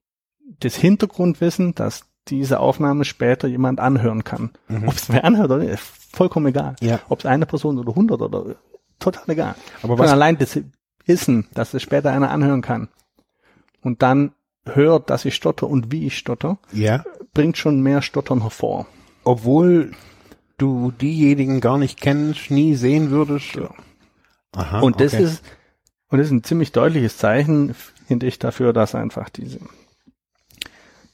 das 0.59 0.75
Hintergrundwissen, 0.75 1.73
dass 1.75 2.05
diese 2.27 2.59
Aufnahme 2.59 3.05
später 3.05 3.47
jemand 3.47 3.79
anhören 3.79 4.23
kann. 4.23 4.49
Mhm. 4.67 4.87
Ob 4.89 4.95
es 4.95 5.09
wer 5.09 5.23
anhört 5.23 5.51
oder 5.51 5.59
nicht, 5.59 5.73
ist 5.73 5.83
vollkommen 6.15 6.47
egal. 6.47 6.75
Ja. 6.81 6.99
Ob 7.07 7.19
es 7.19 7.25
eine 7.25 7.45
Person 7.45 7.77
oder 7.77 7.93
hundert 7.95 8.21
oder 8.21 8.55
total 8.99 9.23
egal. 9.29 9.55
Aber 9.83 9.95
Schon 9.95 9.99
was, 10.05 10.11
allein 10.11 10.37
das 10.37 10.59
Wissen, 11.05 11.47
dass 11.53 11.73
es 11.73 11.81
später 11.83 12.11
einer 12.11 12.31
anhören 12.31 12.61
kann 12.61 12.89
und 13.81 14.01
dann 14.01 14.31
hört, 14.65 15.09
dass 15.11 15.23
ich 15.25 15.35
stotter 15.35 15.67
und 15.67 15.91
wie 15.91 16.07
ich 16.07 16.17
stotter, 16.17 16.57
ja, 16.73 17.03
bringt 17.33 17.57
schon 17.57 17.81
mehr 17.81 18.01
Stottern 18.01 18.41
hervor. 18.41 18.87
obwohl 19.23 19.91
du 20.57 20.91
diejenigen 20.91 21.61
gar 21.61 21.77
nicht 21.77 21.99
kennst, 21.99 22.51
nie 22.51 22.75
sehen 22.75 23.09
würdest. 23.11 23.57
Aha, 24.53 24.79
Und 24.79 25.01
das 25.01 25.13
okay. 25.13 25.23
ist, 25.23 25.43
und 26.09 26.17
das 26.19 26.27
ist 26.27 26.31
ein 26.31 26.43
ziemlich 26.43 26.71
deutliches 26.71 27.17
Zeichen, 27.17 27.73
finde 28.07 28.27
ich, 28.27 28.39
dafür, 28.39 28.71
dass 28.73 28.95
einfach 28.95 29.29
diese, 29.29 29.59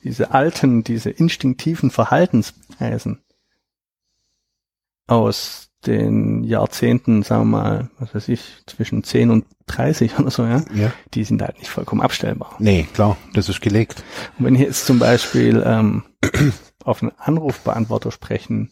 diese 0.04 0.32
alten, 0.32 0.84
diese 0.84 1.10
instinktiven 1.10 1.89
Verhaltensweisen 1.91 3.21
aus 5.08 5.69
den 5.86 6.43
Jahrzehnten, 6.43 7.23
sagen 7.23 7.49
wir 7.49 7.58
mal, 7.58 7.89
was 7.97 8.13
weiß 8.13 8.27
ich, 8.30 8.62
zwischen 8.67 9.04
10 9.04 9.32
und 9.32 9.45
30 9.65 10.19
oder 10.19 10.30
so, 10.30 10.43
ja, 10.45 10.63
Ja. 10.75 10.93
die 11.15 11.23
sind 11.23 11.41
halt 11.41 11.58
nicht 11.58 11.69
vollkommen 11.69 12.01
abstellbar. 12.01 12.56
Nee, 12.60 12.88
klar, 12.93 13.17
das 13.34 13.49
ist 13.49 13.62
gelegt. 13.62 14.04
Und 14.38 14.45
wenn 14.45 14.56
ich 14.56 14.62
jetzt 14.62 14.86
zum 14.86 14.99
Beispiel 14.99 15.63
ähm, 15.65 16.04
auf 16.84 17.01
einen 17.01 17.12
Anrufbeantworter 17.17 18.12
sprechen 18.12 18.69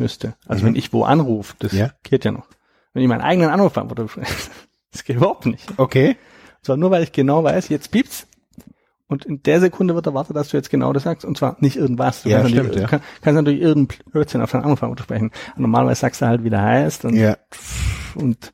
müsste, 0.00 0.34
also 0.46 0.62
Mhm. 0.62 0.68
wenn 0.68 0.74
ich 0.76 0.92
wo 0.92 1.04
anrufe, 1.04 1.54
das 1.60 1.72
Ja. 1.72 1.90
geht 2.02 2.24
ja 2.24 2.32
noch. 2.32 2.46
Wenn 2.92 3.02
ich 3.02 3.08
meinen 3.08 3.20
eigenen 3.20 3.50
Anrufbeantworter 3.50 4.08
spreche, 4.08 4.32
das 4.92 5.04
geht 5.04 5.16
überhaupt 5.16 5.46
nicht. 5.46 5.72
Okay. 5.76 6.16
Zwar 6.62 6.76
nur, 6.76 6.90
weil 6.90 7.02
ich 7.04 7.12
genau 7.12 7.44
weiß, 7.44 7.68
jetzt 7.68 7.90
piept's. 7.92 8.26
Und 9.06 9.24
in 9.24 9.42
der 9.42 9.58
Sekunde 9.60 9.94
wird 9.96 10.06
erwartet, 10.06 10.36
dass 10.36 10.50
du 10.50 10.56
jetzt 10.56 10.70
genau 10.70 10.92
das 10.92 11.02
sagst. 11.02 11.24
Und 11.24 11.36
zwar 11.36 11.56
nicht 11.60 11.76
irgendwas. 11.76 12.22
Du 12.22 12.28
Ja, 12.28 12.38
kannst, 12.38 12.50
stimmt, 12.52 12.68
natürlich, 12.68 12.82
ja. 12.82 12.88
kann, 12.98 13.00
kannst 13.22 13.36
natürlich 13.36 13.60
irgendeinen 13.60 14.00
Blödsinn 14.12 14.40
auf 14.40 14.52
deinen 14.52 14.62
Anrufbeantworter 14.64 15.02
sprechen. 15.02 15.32
Und 15.56 15.62
normalerweise 15.62 16.00
sagst 16.00 16.20
du 16.22 16.26
halt, 16.26 16.44
wie 16.44 16.50
der 16.50 16.62
heißt. 16.62 17.04
Und, 17.04 17.14
Ja. 17.16 17.36
und 18.14 18.52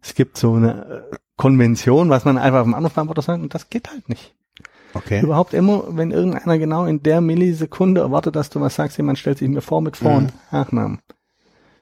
es 0.00 0.14
gibt 0.14 0.38
so 0.38 0.54
eine 0.54 1.06
äh, 1.12 1.16
Konvention, 1.36 2.08
was 2.08 2.24
man 2.24 2.38
einfach 2.38 2.60
auf 2.60 2.64
dem 2.66 2.72
Anrufbeantworter 2.74 3.20
sagt. 3.22 3.42
Und 3.42 3.54
das 3.54 3.68
geht 3.68 3.90
halt 3.90 4.08
nicht. 4.08 4.34
Okay. 4.94 5.20
Überhaupt 5.20 5.54
immer, 5.54 5.84
wenn 5.90 6.10
irgendeiner 6.10 6.58
genau 6.58 6.84
in 6.86 7.02
der 7.02 7.20
Millisekunde 7.20 8.00
erwartet, 8.00 8.36
dass 8.36 8.50
du 8.50 8.60
was 8.60 8.74
sagst, 8.74 8.96
jemand 8.96 9.18
stellt 9.18 9.38
sich 9.38 9.48
mir 9.48 9.60
vor 9.60 9.80
mit 9.80 9.96
Vor- 9.96 10.16
und 10.16 10.32
Nachnamen. 10.50 11.00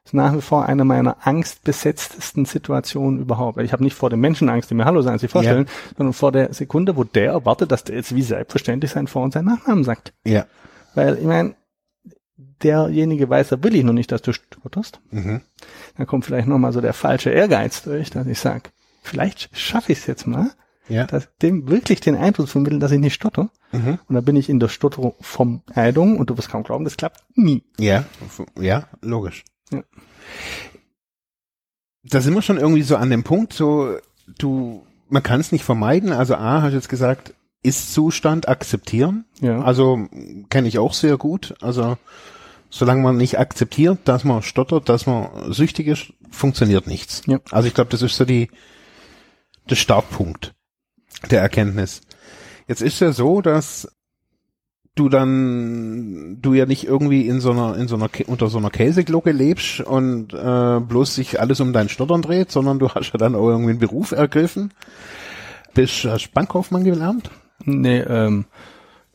Das 0.03 0.11
ist 0.11 0.15
nach 0.15 0.35
wie 0.35 0.41
vor 0.41 0.67
eine 0.67 0.85
meiner 0.85 1.27
angstbesetztesten 1.27 2.45
Situationen 2.45 3.21
überhaupt. 3.21 3.59
Ich 3.59 3.73
habe 3.73 3.83
nicht 3.83 3.95
vor 3.95 4.09
dem 4.09 4.21
Menschen 4.21 4.49
Angst, 4.49 4.71
die 4.71 4.75
mir 4.75 4.85
Hallo 4.85 5.03
sagen, 5.03 5.19
sich 5.19 5.31
vorstellen, 5.31 5.67
sondern 5.97 6.13
vor 6.13 6.31
der 6.31 6.55
Sekunde, 6.55 6.97
wo 6.97 7.03
der 7.03 7.33
erwartet, 7.33 7.73
dass 7.73 7.83
der 7.83 7.97
jetzt 7.97 8.15
wie 8.15 8.23
selbstverständlich 8.23 8.93
sein 8.93 9.09
Vor- 9.09 9.25
und 9.25 9.33
seinen 9.33 9.47
Nachnamen 9.47 9.83
sagt. 9.83 10.13
Ja. 10.25 10.47
Weil, 10.95 11.19
ich 11.19 11.25
meine, 11.25 11.57
derjenige 12.63 13.29
weiß, 13.29 13.53
er 13.53 13.63
will 13.65 13.75
ich 13.75 13.85
noch 13.85 13.93
nicht, 13.93 14.13
dass 14.13 14.23
du 14.23 14.33
stotterst. 14.33 15.01
Mhm. 15.11 15.41
Dann 15.97 16.07
kommt 16.07 16.25
vielleicht 16.25 16.49
nochmal 16.49 16.73
so 16.73 16.81
der 16.81 16.93
falsche 16.93 17.31
Ehrgeiz 17.31 17.83
durch, 17.83 18.11
dass 18.11 18.27
ich 18.27 18.39
sage, 18.39 18.71
vielleicht 19.03 19.57
schaffe 19.57 19.93
ich 19.93 19.99
es 19.99 20.07
jetzt 20.07 20.27
mal, 20.27 20.51
Ja. 20.89 21.05
dass 21.07 21.29
dem 21.43 21.69
wirklich 21.69 22.01
den 22.01 22.17
Eindruck 22.17 22.49
vermitteln, 22.49 22.81
dass 22.81 22.93
ich 22.93 23.01
nicht 23.01 23.15
stotter. 23.15 23.51
Mhm. 23.73 23.99
Und 24.09 24.15
da 24.15 24.21
bin 24.21 24.37
ich 24.37 24.49
in 24.49 24.61
der 24.61 24.69
Stottervermeidung 24.69 26.19
und 26.19 26.31
du 26.31 26.39
wirst 26.39 26.49
kaum 26.49 26.63
glauben, 26.63 26.85
das 26.85 26.97
klappt 26.97 27.25
nie. 27.35 27.65
Ja. 27.79 28.05
Ja, 28.59 28.89
logisch. 29.03 29.45
Ja. 29.73 29.83
Da 32.05 32.21
sind 32.21 32.35
wir 32.35 32.43
schon 32.43 32.59
irgendwie 32.59 32.83
so 32.83 32.97
an 32.97 33.11
dem 33.11 33.25
Punkt, 33.25 33.53
so, 33.53 33.97
du, 34.39 34.87
man 35.09 35.23
kann 35.23 35.41
es 35.41 35.53
nicht 35.53 35.65
vermeiden. 35.65 36.13
Also 36.13 36.37
A, 36.37 36.63
hast 36.63 36.71
du 36.71 36.77
jetzt 36.77 36.89
gesagt, 36.89 37.35
Ist-Zustand 37.63 38.49
akzeptieren. 38.49 39.25
Ja. 39.41 39.63
Also 39.63 40.07
kenne 40.51 40.69
ich 40.69 40.79
auch 40.79 40.95
sehr 40.95 41.17
gut. 41.17 41.55
Also 41.61 41.97
solange 42.71 43.03
man 43.03 43.17
nicht 43.17 43.39
akzeptiert, 43.39 44.01
dass 44.05 44.23
man 44.23 44.43
stottert, 44.43 44.89
dass 44.89 45.07
man 45.07 45.53
süchtig 45.53 45.89
ist, 45.89 46.13
funktioniert 46.31 46.87
nichts. 46.87 47.23
Ja. 47.27 47.41
Also 47.51 47.67
ich 47.67 47.75
glaube, 47.75 47.91
das 47.91 48.03
ist 48.03 48.17
so 48.17 48.25
die 48.25 48.51
der 49.69 49.77
Startpunkt 49.77 50.55
der 51.31 51.41
Erkenntnis. 51.41 52.03
Jetzt 52.69 52.83
ist 52.83 53.01
ja 53.01 53.13
so, 53.13 53.41
dass 53.41 53.89
du 54.97 55.09
dann 55.09 56.39
du 56.41 56.55
ja 56.55 56.67
nicht 56.67 56.85
irgendwie 56.85 57.29
in 57.29 57.41
so 57.41 57.53
einer 57.53 57.77
in 57.77 57.87
so 57.87 57.97
einer 57.97 58.09
unter 58.27 58.49
so 58.49 58.59
einer 58.59 58.71
Käseglocke 58.71 59.31
lebst 59.31 59.81
und 59.81 60.33
äh, 60.33 60.81
bloß 60.81 61.15
sich 61.15 61.39
alles 61.39 61.61
um 61.61 61.73
dein 61.73 61.89
Stottern 61.89 62.23
dreht, 62.23 62.51
sondern 62.51 62.79
du 62.79 62.89
hast 62.89 63.13
ja 63.13 63.19
dann 63.19 63.35
auch 63.35 63.49
irgendwie 63.49 63.71
einen 63.71 63.79
Beruf 63.79 64.13
ergriffen. 64.13 64.73
Bist 65.75 66.05
hast 66.05 66.33
Bankkaufmann 66.33 66.85
gelernt? 66.85 67.31
Nee, 67.65 68.01
ähm, 68.01 68.47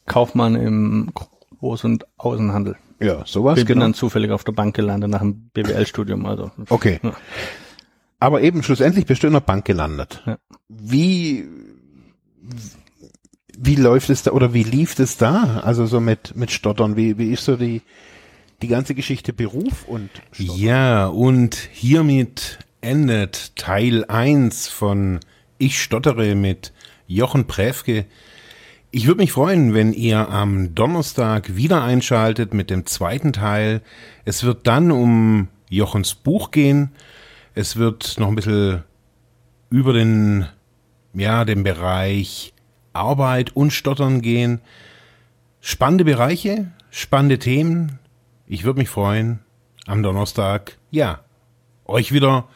Kaufmann 0.05 0.55
im 0.55 1.11
Groß- 1.59 1.85
und 1.85 2.05
Außenhandel. 2.17 2.75
Ja, 2.99 3.23
sowas. 3.25 3.57
Ich 3.57 3.65
bin 3.65 3.75
genau. 3.75 3.85
dann 3.85 3.93
zufällig 3.95 4.31
auf 4.31 4.43
der 4.43 4.51
Bank 4.51 4.75
gelandet 4.75 5.09
nach 5.09 5.21
dem 5.21 5.49
BWL-Studium. 5.53 6.25
Also. 6.27 6.51
Okay. 6.69 6.99
Ja. 7.01 7.13
Aber 8.19 8.41
eben 8.41 8.61
schlussendlich 8.61 9.07
bist 9.07 9.23
du 9.23 9.27
in 9.27 9.33
der 9.33 9.39
Bank 9.39 9.65
gelandet. 9.65 10.21
Ja. 10.27 10.37
Wie 10.69 11.47
wie 13.57 13.75
läuft 13.75 14.09
es 14.09 14.23
da 14.23 14.31
oder 14.31 14.53
wie 14.53 14.63
lief 14.63 14.97
es 14.99 15.17
da? 15.17 15.61
Also 15.63 15.85
so 15.85 15.99
mit 15.99 16.35
mit 16.35 16.51
Stottern. 16.51 16.95
Wie 16.95 17.17
wie 17.17 17.31
ist 17.31 17.45
so 17.45 17.55
die 17.55 17.81
die 18.61 18.67
ganze 18.67 18.95
Geschichte 18.95 19.33
Beruf 19.33 19.87
und 19.87 20.09
Stottern? 20.31 20.55
Ja 20.57 21.07
und 21.07 21.55
hiermit 21.55 22.59
endet 22.81 23.55
Teil 23.55 24.05
eins 24.05 24.67
von 24.67 25.19
Ich 25.57 25.81
stottere 25.81 26.35
mit 26.35 26.73
Jochen 27.07 27.45
Präfke. 27.45 28.05
Ich 28.89 29.07
würde 29.07 29.21
mich 29.21 29.31
freuen, 29.31 29.73
wenn 29.73 29.93
ihr 29.93 30.29
am 30.29 30.75
Donnerstag 30.75 31.55
wieder 31.55 31.83
einschaltet 31.83 32.53
mit 32.53 32.69
dem 32.69 32.85
zweiten 32.85 33.31
Teil. 33.31 33.81
Es 34.25 34.43
wird 34.43 34.67
dann 34.67 34.91
um 34.91 35.47
Jochens 35.69 36.15
Buch 36.15 36.51
gehen. 36.51 36.91
Es 37.53 37.77
wird 37.77 38.19
noch 38.19 38.27
ein 38.27 38.35
bisschen 38.35 38.83
über 39.69 39.93
den, 39.93 40.45
ja, 41.13 41.45
den 41.45 41.63
Bereich 41.63 42.53
Arbeit 42.93 43.55
und 43.55 43.71
Stottern 43.71 44.21
gehen. 44.21 44.61
Spannende 45.59 46.05
Bereiche, 46.05 46.71
spannende 46.89 47.39
Themen. 47.39 47.99
Ich 48.47 48.63
würde 48.63 48.79
mich 48.79 48.89
freuen, 48.89 49.39
am 49.85 50.03
Donnerstag, 50.03 50.77
ja, 50.89 51.19
euch 51.85 52.11
wieder 52.11 52.47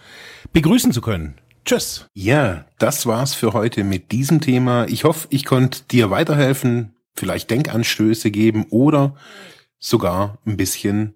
begrüßen 0.53 0.91
zu 0.91 1.01
können. 1.01 1.35
Tschüss. 1.65 2.07
Ja, 2.13 2.65
das 2.77 3.05
war's 3.05 3.33
für 3.33 3.53
heute 3.53 3.83
mit 3.83 4.11
diesem 4.11 4.39
Thema. 4.39 4.85
Ich 4.87 5.03
hoffe, 5.03 5.27
ich 5.31 5.45
konnte 5.45 5.83
dir 5.89 6.11
weiterhelfen, 6.11 6.95
vielleicht 7.15 7.49
Denkanstöße 7.49 8.29
geben 8.29 8.65
oder 8.69 9.15
sogar 9.79 10.37
ein 10.45 10.57
bisschen 10.57 11.15